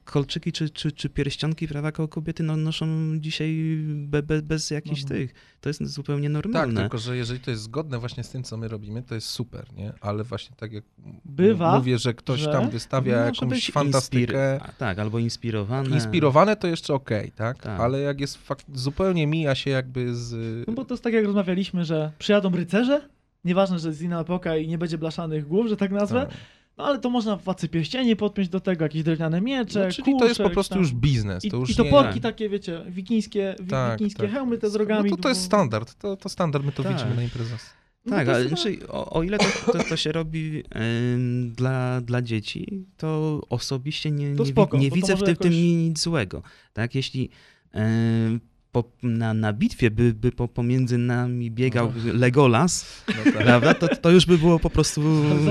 [0.04, 2.86] kolczyki czy, czy, czy pierścionki, prawda, ko- kobiety no, noszą
[3.18, 5.20] dzisiaj be, be, bez jakichś Mhm.
[5.20, 6.80] tych, to jest zupełnie Tak, normalne.
[6.80, 9.66] tylko że jeżeli to jest zgodne właśnie z tym, co my robimy, to jest super,
[9.76, 9.92] nie?
[10.00, 10.84] Ale właśnie tak jak
[11.24, 14.58] Bywa, mówię, że ktoś że tam wystawia jakąś fantastykę.
[14.58, 15.90] inspir- tak, albo inspirowane.
[15.90, 17.58] Inspirowane to jeszcze okej, tak?
[17.62, 17.80] Tak.
[17.80, 20.34] Ale jak jest fakt, zupełnie mija się jakby z...
[20.68, 23.08] No bo to jest tak jak rozmawialiśmy, że przyjadą rycerze,
[23.44, 26.36] nieważne, że jest inna epoka i nie będzie blaszanych głów, że tak nazwę, Tak.
[26.80, 30.24] No ale to można władcy pierścieni podpiąć do tego, jakieś drewniane miecze, No, czyli to
[30.28, 30.82] jest po prostu tam.
[30.82, 31.44] już biznes.
[31.44, 31.76] I, To już I nie...
[31.90, 34.32] toporki takie, wiecie, wikińskie, wi- Tak, wikińskie tak.
[34.32, 35.10] hełmy te z rogami.
[35.10, 36.92] No to, to jest standard, to, to standard, my to Tak.
[36.92, 37.80] widzimy na imprezach.
[38.06, 40.62] No Tak, ale jest- znaczy, o, o ile to, to, to się robi
[41.46, 45.56] dla, dla dzieci, to osobiście nie, To nie, spoko, nie widzę w tym, tym jakoś-
[45.88, 46.42] nic złego.
[46.72, 47.30] Tak, jeśli
[48.72, 53.32] po, na, na bitwie by, by po, pomiędzy nami biegał Legolas, No tak.
[53.44, 55.00] prawda, to, to już by było po prostu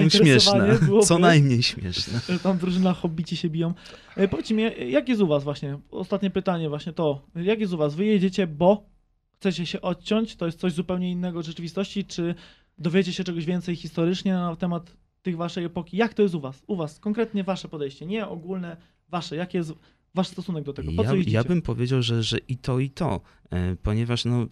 [0.09, 0.77] śmieszne.
[0.81, 2.19] byłoby- Co najmniej śmieszne.
[2.43, 3.73] tam drużyna hobbici się biją.
[4.15, 5.77] E, Powiedzcie mi, jak jest u was właśnie?
[5.91, 7.21] Ostatnie pytanie właśnie to.
[7.35, 7.95] Jak jest u was?
[7.95, 8.89] Wy jedziecie, bo
[9.35, 10.35] chcecie się odciąć?
[10.35, 12.05] To jest coś zupełnie innego od rzeczywistości?
[12.05, 12.35] Czy
[12.77, 15.97] dowiecie się czegoś więcej historycznie na temat tych waszej epoki?
[15.97, 16.63] Jak to jest u was?
[16.67, 18.77] U was, konkretnie wasze podejście, nie ogólne,
[19.09, 19.35] wasze.
[19.35, 19.73] Jaki jest
[20.19, 20.91] wasz stosunek do tego?
[20.91, 21.37] Po co Ja, jeździcie?
[21.37, 24.47] ja bym powiedział, że, że i to, i to, e, ponieważ no,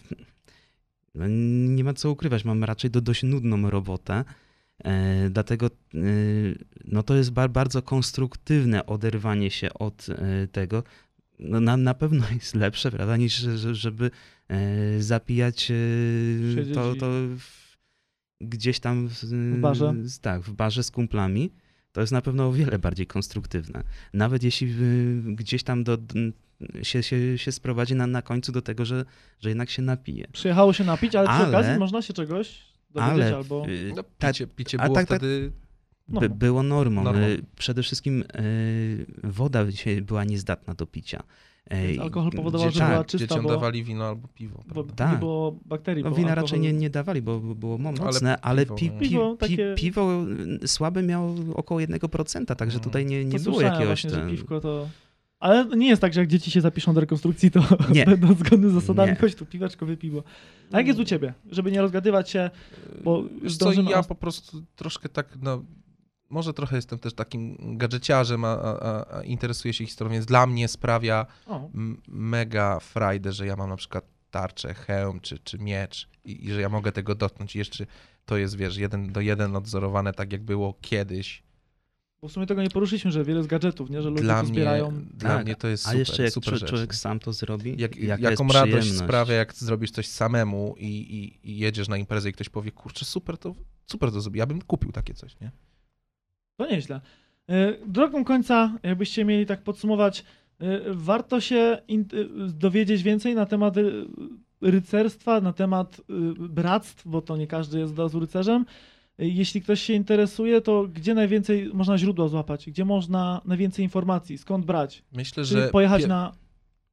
[1.15, 1.25] no,
[1.75, 4.23] nie ma co ukrywać, mam raczej do, dość nudną robotę,
[4.83, 5.69] e, dlatego e,
[6.85, 10.07] no, to jest ba, bardzo konstruktywne oderwanie się od
[10.51, 10.83] tego.
[11.39, 14.11] No, na, na pewno jest lepsze, prawda, niż że- żeby
[14.99, 15.71] zapijać
[16.73, 17.05] to, to
[17.37, 17.77] w,
[18.41, 19.95] gdzieś tam w, W barze?
[20.21, 21.51] tak, w barze z kumplami.
[21.97, 23.83] To jest na pewno o wiele bardziej konstruktywne.
[24.13, 25.97] Nawet jeśli y, gdzieś tam do,
[26.83, 29.05] się, się, się sprowadzi na, na końcu do tego, że,
[29.39, 30.27] że jednak się napije.
[30.31, 33.65] Przyjechało się napić, ale przy Ale- okazji można się czegoś dowiedzieć Ale albo...
[33.69, 35.51] y, No, picie, picie a było tak, tak- wtedy
[36.07, 37.03] No, by, było normą.
[37.03, 37.21] Normą.
[37.21, 38.23] E, Przede wszystkim
[39.23, 39.65] woda
[40.01, 41.23] była niezdatna do picia.
[41.71, 44.63] Więc alkohol powodował, gdzie- że tak, była czysta, Dzieciom bo, dawali wino albo piwo.
[44.73, 44.83] bo?
[44.83, 45.11] Tak.
[45.11, 46.03] nie było bakterii.
[46.03, 48.99] No, bo wina alkohol- raczej nie, nie dawali, bo było mocne, ale, piwo, pi, no.
[48.99, 50.23] pi, Piwo pi, takie- piwo
[50.63, 52.83] y, słabe miało około 1%, także Mm.
[52.83, 53.85] tutaj nie, nie To było jakiegoś...
[53.87, 54.87] właśnie, ten- piwko to...
[55.39, 57.59] Ale nie jest tak, że jak dzieci się zapiszą do rekonstrukcji, to
[57.93, 58.05] Nie.
[58.05, 59.15] będą zgodne z zasadami, Nie.
[59.17, 60.23] chodź tu piweczko, wypiwo.
[60.71, 61.33] A jak jest u ciebie?
[61.51, 62.49] Żeby nie rozgadywać się,
[63.03, 65.63] bo Wiesz co, ja o- po prostu troszkę tak, no,
[66.29, 70.47] może trochę jestem też takim gadżeciarzem, a, a, a- a interesuję się historią, więc dla
[70.47, 71.25] mnie sprawia
[72.07, 76.61] mega frajdę, że ja mam na przykład tarczę, hełm czy, czy miecz i, i że
[76.61, 77.55] ja mogę tego dotknąć.
[77.55, 77.85] I jeszcze
[78.25, 81.43] to jest, wiesz, jeden do jeden odzorowane tak, jak było kiedyś.
[82.21, 84.01] bo w sumie tego nie poruszyliśmy, że wiele z gadżetów, nie?
[84.01, 84.91] Że ludzie Dla to mnie, zbierają.
[85.13, 86.69] dla Tak, mnie to jest A super, jeszcze jak super rzecz.
[86.69, 91.49] człowiek sam to zrobi, Jak, jaką jest radość sprawia, jak zrobisz coś samemu i, i,
[91.51, 93.55] i jedziesz na imprezę i ktoś powie, kurczę, super to,
[93.85, 94.39] super to zrobi.
[94.39, 95.51] Ja bym kupił takie coś, nie?
[96.57, 97.01] To nieźle.
[97.49, 100.23] E, Drogą końca, jakbyście mieli tak podsumować,
[100.59, 101.81] e, warto się e,
[102.47, 103.75] dowiedzieć więcej na temat
[104.61, 106.01] rycerstwa, na temat
[106.39, 108.65] bractw, bo to nie każdy jest od razu rycerzem.
[109.17, 112.69] Jeśli ktoś się interesuje, to gdzie najwięcej można źródła złapać?
[112.69, 114.37] Gdzie można najwięcej informacji?
[114.37, 115.03] Skąd brać?
[115.11, 116.33] Myślę, że pojechać na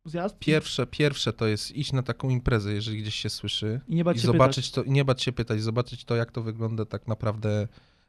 [0.04, 0.38] zjazd?
[0.38, 4.16] pierwsze, pierwsze to jest iść na taką imprezę, jeżeli gdzieś się słyszy I nie bać
[4.16, 4.84] i się zobaczyć pytać.
[4.84, 7.68] to, nie bać się pytać, zobaczyć to, jak to wygląda tak naprawdę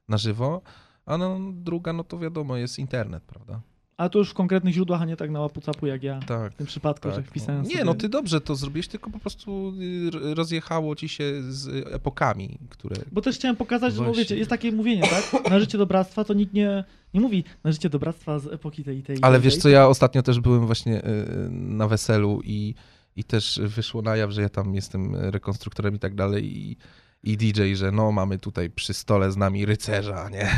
[0.10, 0.62] na żywo.
[1.06, 3.62] A no, druga, no to wiadomo, jest internet, prawda?
[3.98, 6.20] A to już w konkretnych źródłach, a nie tak na łapu-capu jak ja.
[6.20, 6.54] Tak.
[6.54, 7.68] W tym przypadku, że Tak, wpisałem no.
[7.68, 7.86] Nie, sobie...
[7.86, 9.74] no ty dobrze to zrobiłeś, tylko po prostu
[10.32, 12.96] y, rozjechało ci się z epokami, które...
[13.12, 14.24] Bo też chciałem pokazać, że no Właśnie.
[14.24, 15.50] wiecie, jest takie mówienie, tak?
[15.50, 16.84] Na życie do bractwa to nikt nie,
[17.14, 19.18] nie mówi na życie do bractwa z epoki tej i tej.
[19.22, 19.62] Ale tej, wiesz tej.
[19.62, 22.76] co, ja ostatnio też byłem właśnie y, na weselu i,
[23.16, 26.78] i też wyszło na jaw, że ja tam jestem rekonstruktorem i tak dalej i,
[27.26, 30.50] i DJ, że no mamy tutaj przy stole z nami rycerza, nie?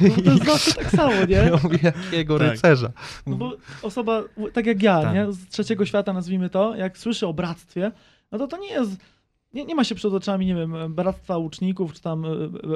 [0.00, 1.36] No to jest zawsze tak samo, nie?
[1.36, 2.50] Ja mówię, jakiego Tak.
[2.50, 2.92] rycerza?
[3.26, 4.22] No bo osoba,
[4.52, 5.14] tak jak ja, Tak.
[5.14, 5.32] nie?
[5.32, 7.92] Z trzeciego świata nazwijmy to, jak słyszy o bractwie,
[8.32, 8.96] no to to nie jest...
[9.52, 12.28] Nie, nie ma się przed oczami, nie wiem, bractwa łuczników, czy tam e,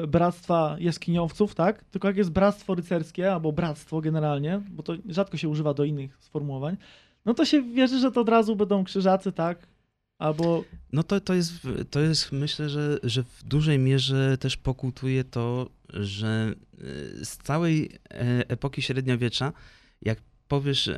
[0.03, 1.85] e, bractwa jaskiniowców, tak?
[1.85, 6.17] Tylko jak jest bractwo rycerskie, albo bractwo generalnie, bo to rzadko się używa do innych
[6.21, 6.77] sformułowań,
[7.25, 9.59] no to się wierzy, że to od razu będą krzyżacy, tak?
[10.23, 11.53] Albo No to, to, jest,
[11.91, 16.55] to jest, myślę, że, że w dużej mierze też pokutuje to, że
[17.21, 19.53] e, z całej e, epoki średniowiecza,
[20.03, 20.19] jak
[20.49, 20.95] powiesz e,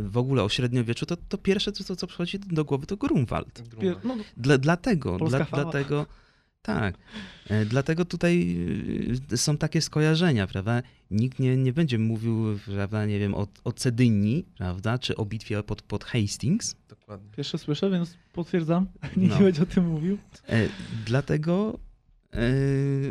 [0.00, 3.62] w ogóle o średniowieczu, to, to pierwsze, co, co przychodzi do głowy, to Grunwald.
[3.80, 6.06] pier- no, Dla, dlatego, dla, dlatego,
[6.62, 6.94] tak,
[7.50, 8.56] e, dlatego tutaj
[9.32, 10.82] e, są takie skojarzenia, prawda?
[11.10, 15.62] Nikt nie, nie będzie mówił, prawda, nie wiem, o, o Cedynii, prawda, czy o bitwie
[15.62, 17.30] pod, pod Hastings, Dokładnie.
[17.36, 18.86] Pierwsze słyszę, więc potwierdzam.
[19.16, 19.38] Nikt No.
[19.38, 20.18] nie będzie o tym mówił.
[20.48, 20.68] E,
[21.06, 21.78] dlatego
[22.32, 22.38] e,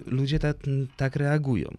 [0.05, 0.57] ludzie tak,
[0.97, 1.69] tak reagują.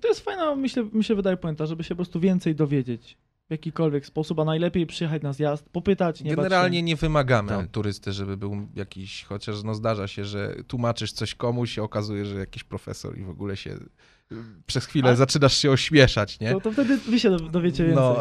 [0.00, 3.16] To jest fajna, myślę, mi się wydaje puenta, żeby się po prostu więcej dowiedzieć.
[3.48, 7.64] W jakikolwiek sposób, a najlepiej przyjechać na zjazd, popytać, nie Generalnie nie wymagamy Tak.
[7.64, 12.26] od turysty, żeby był jakiś, chociaż no zdarza się, że tłumaczysz coś komuś, się okazuje,
[12.26, 13.76] że jakiś profesor i w ogóle się
[14.66, 16.50] przez chwilę A- zaczynasz się ośmieszać, nie?
[16.52, 18.04] To, to wtedy wy się dowiecie więcej.
[18.04, 18.20] No,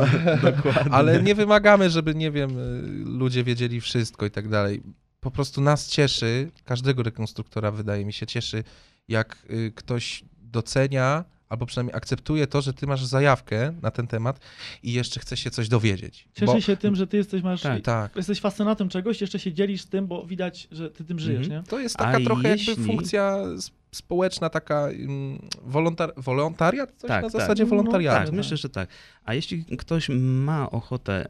[0.92, 4.82] ale nie wymagamy, żeby, nie wiem, y, ludzie wiedzieli wszystko i tak dalej.
[5.20, 8.64] Po prostu nas cieszy, każdego rekonstruktora wydaje mi się cieszy,
[9.08, 14.40] jak y, ktoś docenia albo przynajmniej akceptuje to, że ty masz zajawkę na ten temat
[14.84, 16.28] i jeszcze chce się coś dowiedzieć.
[16.34, 17.82] Cieszę Bo- się tym, że ty jesteś, masz, Tak.
[17.82, 18.16] Tak.
[18.16, 21.62] jesteś fascynatem czegoś, jeszcze się dzielisz z tym, bo widać, że ty tym żyjesz, Mhm.
[21.64, 21.68] nie?
[21.70, 26.92] To jest A taka trochę jakby jeśli- funkcja s- społeczna, taka mm, wolontar wolontariat?
[26.98, 27.42] Coś Tak, na tak.
[27.42, 28.26] zasadzie No, wolontariatu.
[28.26, 28.90] Tak, myślę, że tak.
[29.26, 31.26] A jeśli ktoś ma ochotę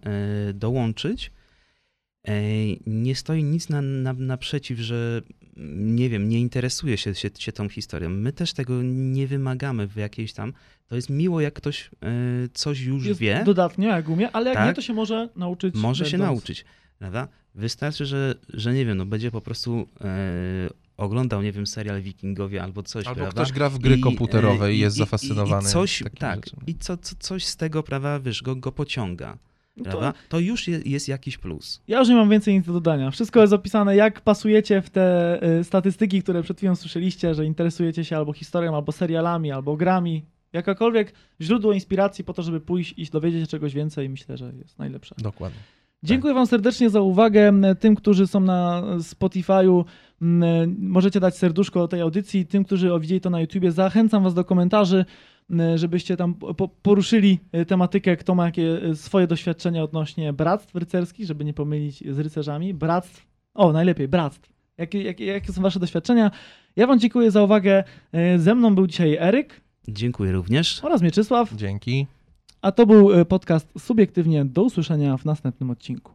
[0.50, 1.32] e, dołączyć,
[2.28, 2.32] e,
[2.88, 5.22] nie stoi nic na, na, naprzeciw, że
[5.76, 8.10] nie wiem, nie interesuje się, się, się tą historią.
[8.10, 10.54] My też tego nie wymagamy w jakiejś tam.
[10.88, 12.10] To jest miło, jak ktoś e,
[12.54, 14.68] coś już Jest wie, dodatnio, jak umie, ale jak Tak.
[14.68, 15.76] nie, to się może nauczyć.
[15.76, 16.66] może się nauczyć.
[17.00, 17.28] Prawda?
[17.56, 22.64] Wystarczy, że, że nie wiem, no będzie po prostu e, oglądał, nie wiem, serial Wikingowie
[22.64, 23.42] albo coś, Albo prawda?
[23.42, 26.64] ktoś gra w gry I, komputerowe e, i jest zafascynowany I, coś, tak, rzeczami.
[26.68, 29.38] i co, co, coś z tego, prawda, wiesz, go, go pociąga.
[29.78, 30.14] No to Prawda?
[30.30, 31.82] To już je, jest jakiś plus.
[31.88, 33.12] Ja już nie mam więcej nic do dodania.
[33.12, 38.06] Wszystko jest opisane, jak pasujecie w te y, statystyki, które przed chwilą słyszeliście, że interesujecie
[38.06, 40.26] się albo historią, albo serialami, albo grami.
[40.54, 44.80] Jakakolwiek źródło inspiracji po to, żeby pójść i dowiedzieć się czegoś więcej, myślę, że jest
[44.80, 45.16] najlepsze.
[45.18, 45.60] Dokładnie.
[46.04, 47.52] Dziękuję Wam serdecznie za uwagę.
[47.80, 49.84] Tym, którzy są na Spotify'u,
[50.22, 50.44] m,
[50.80, 52.46] możecie dać serduszko tej audycji.
[52.46, 55.06] Tym, którzy widzieli to na YouTubie, zachęcam Was do komentarzy,
[55.76, 61.26] żebyście tam po- poruszyli e, tematykę, kto ma jakie e, swoje doświadczenia odnośnie bractw rycerskich,
[61.26, 62.74] żeby nie pomylić z rycerzami.
[62.74, 64.50] Bractw, o najlepiej, bractw.
[64.78, 66.32] Jakie, jakie, jakie są wasze doświadczenia?
[66.76, 67.84] Ja wam dziękuję za uwagę.
[68.12, 70.84] E, Ze mną był dzisiaj Eryk Dziękuję również.
[70.84, 72.08] oraz Mieczysław, Dzięki.
[72.62, 74.46] a to był e, podcast Subiektywnie.
[74.46, 76.14] Do usłyszenia w następnym odcinku.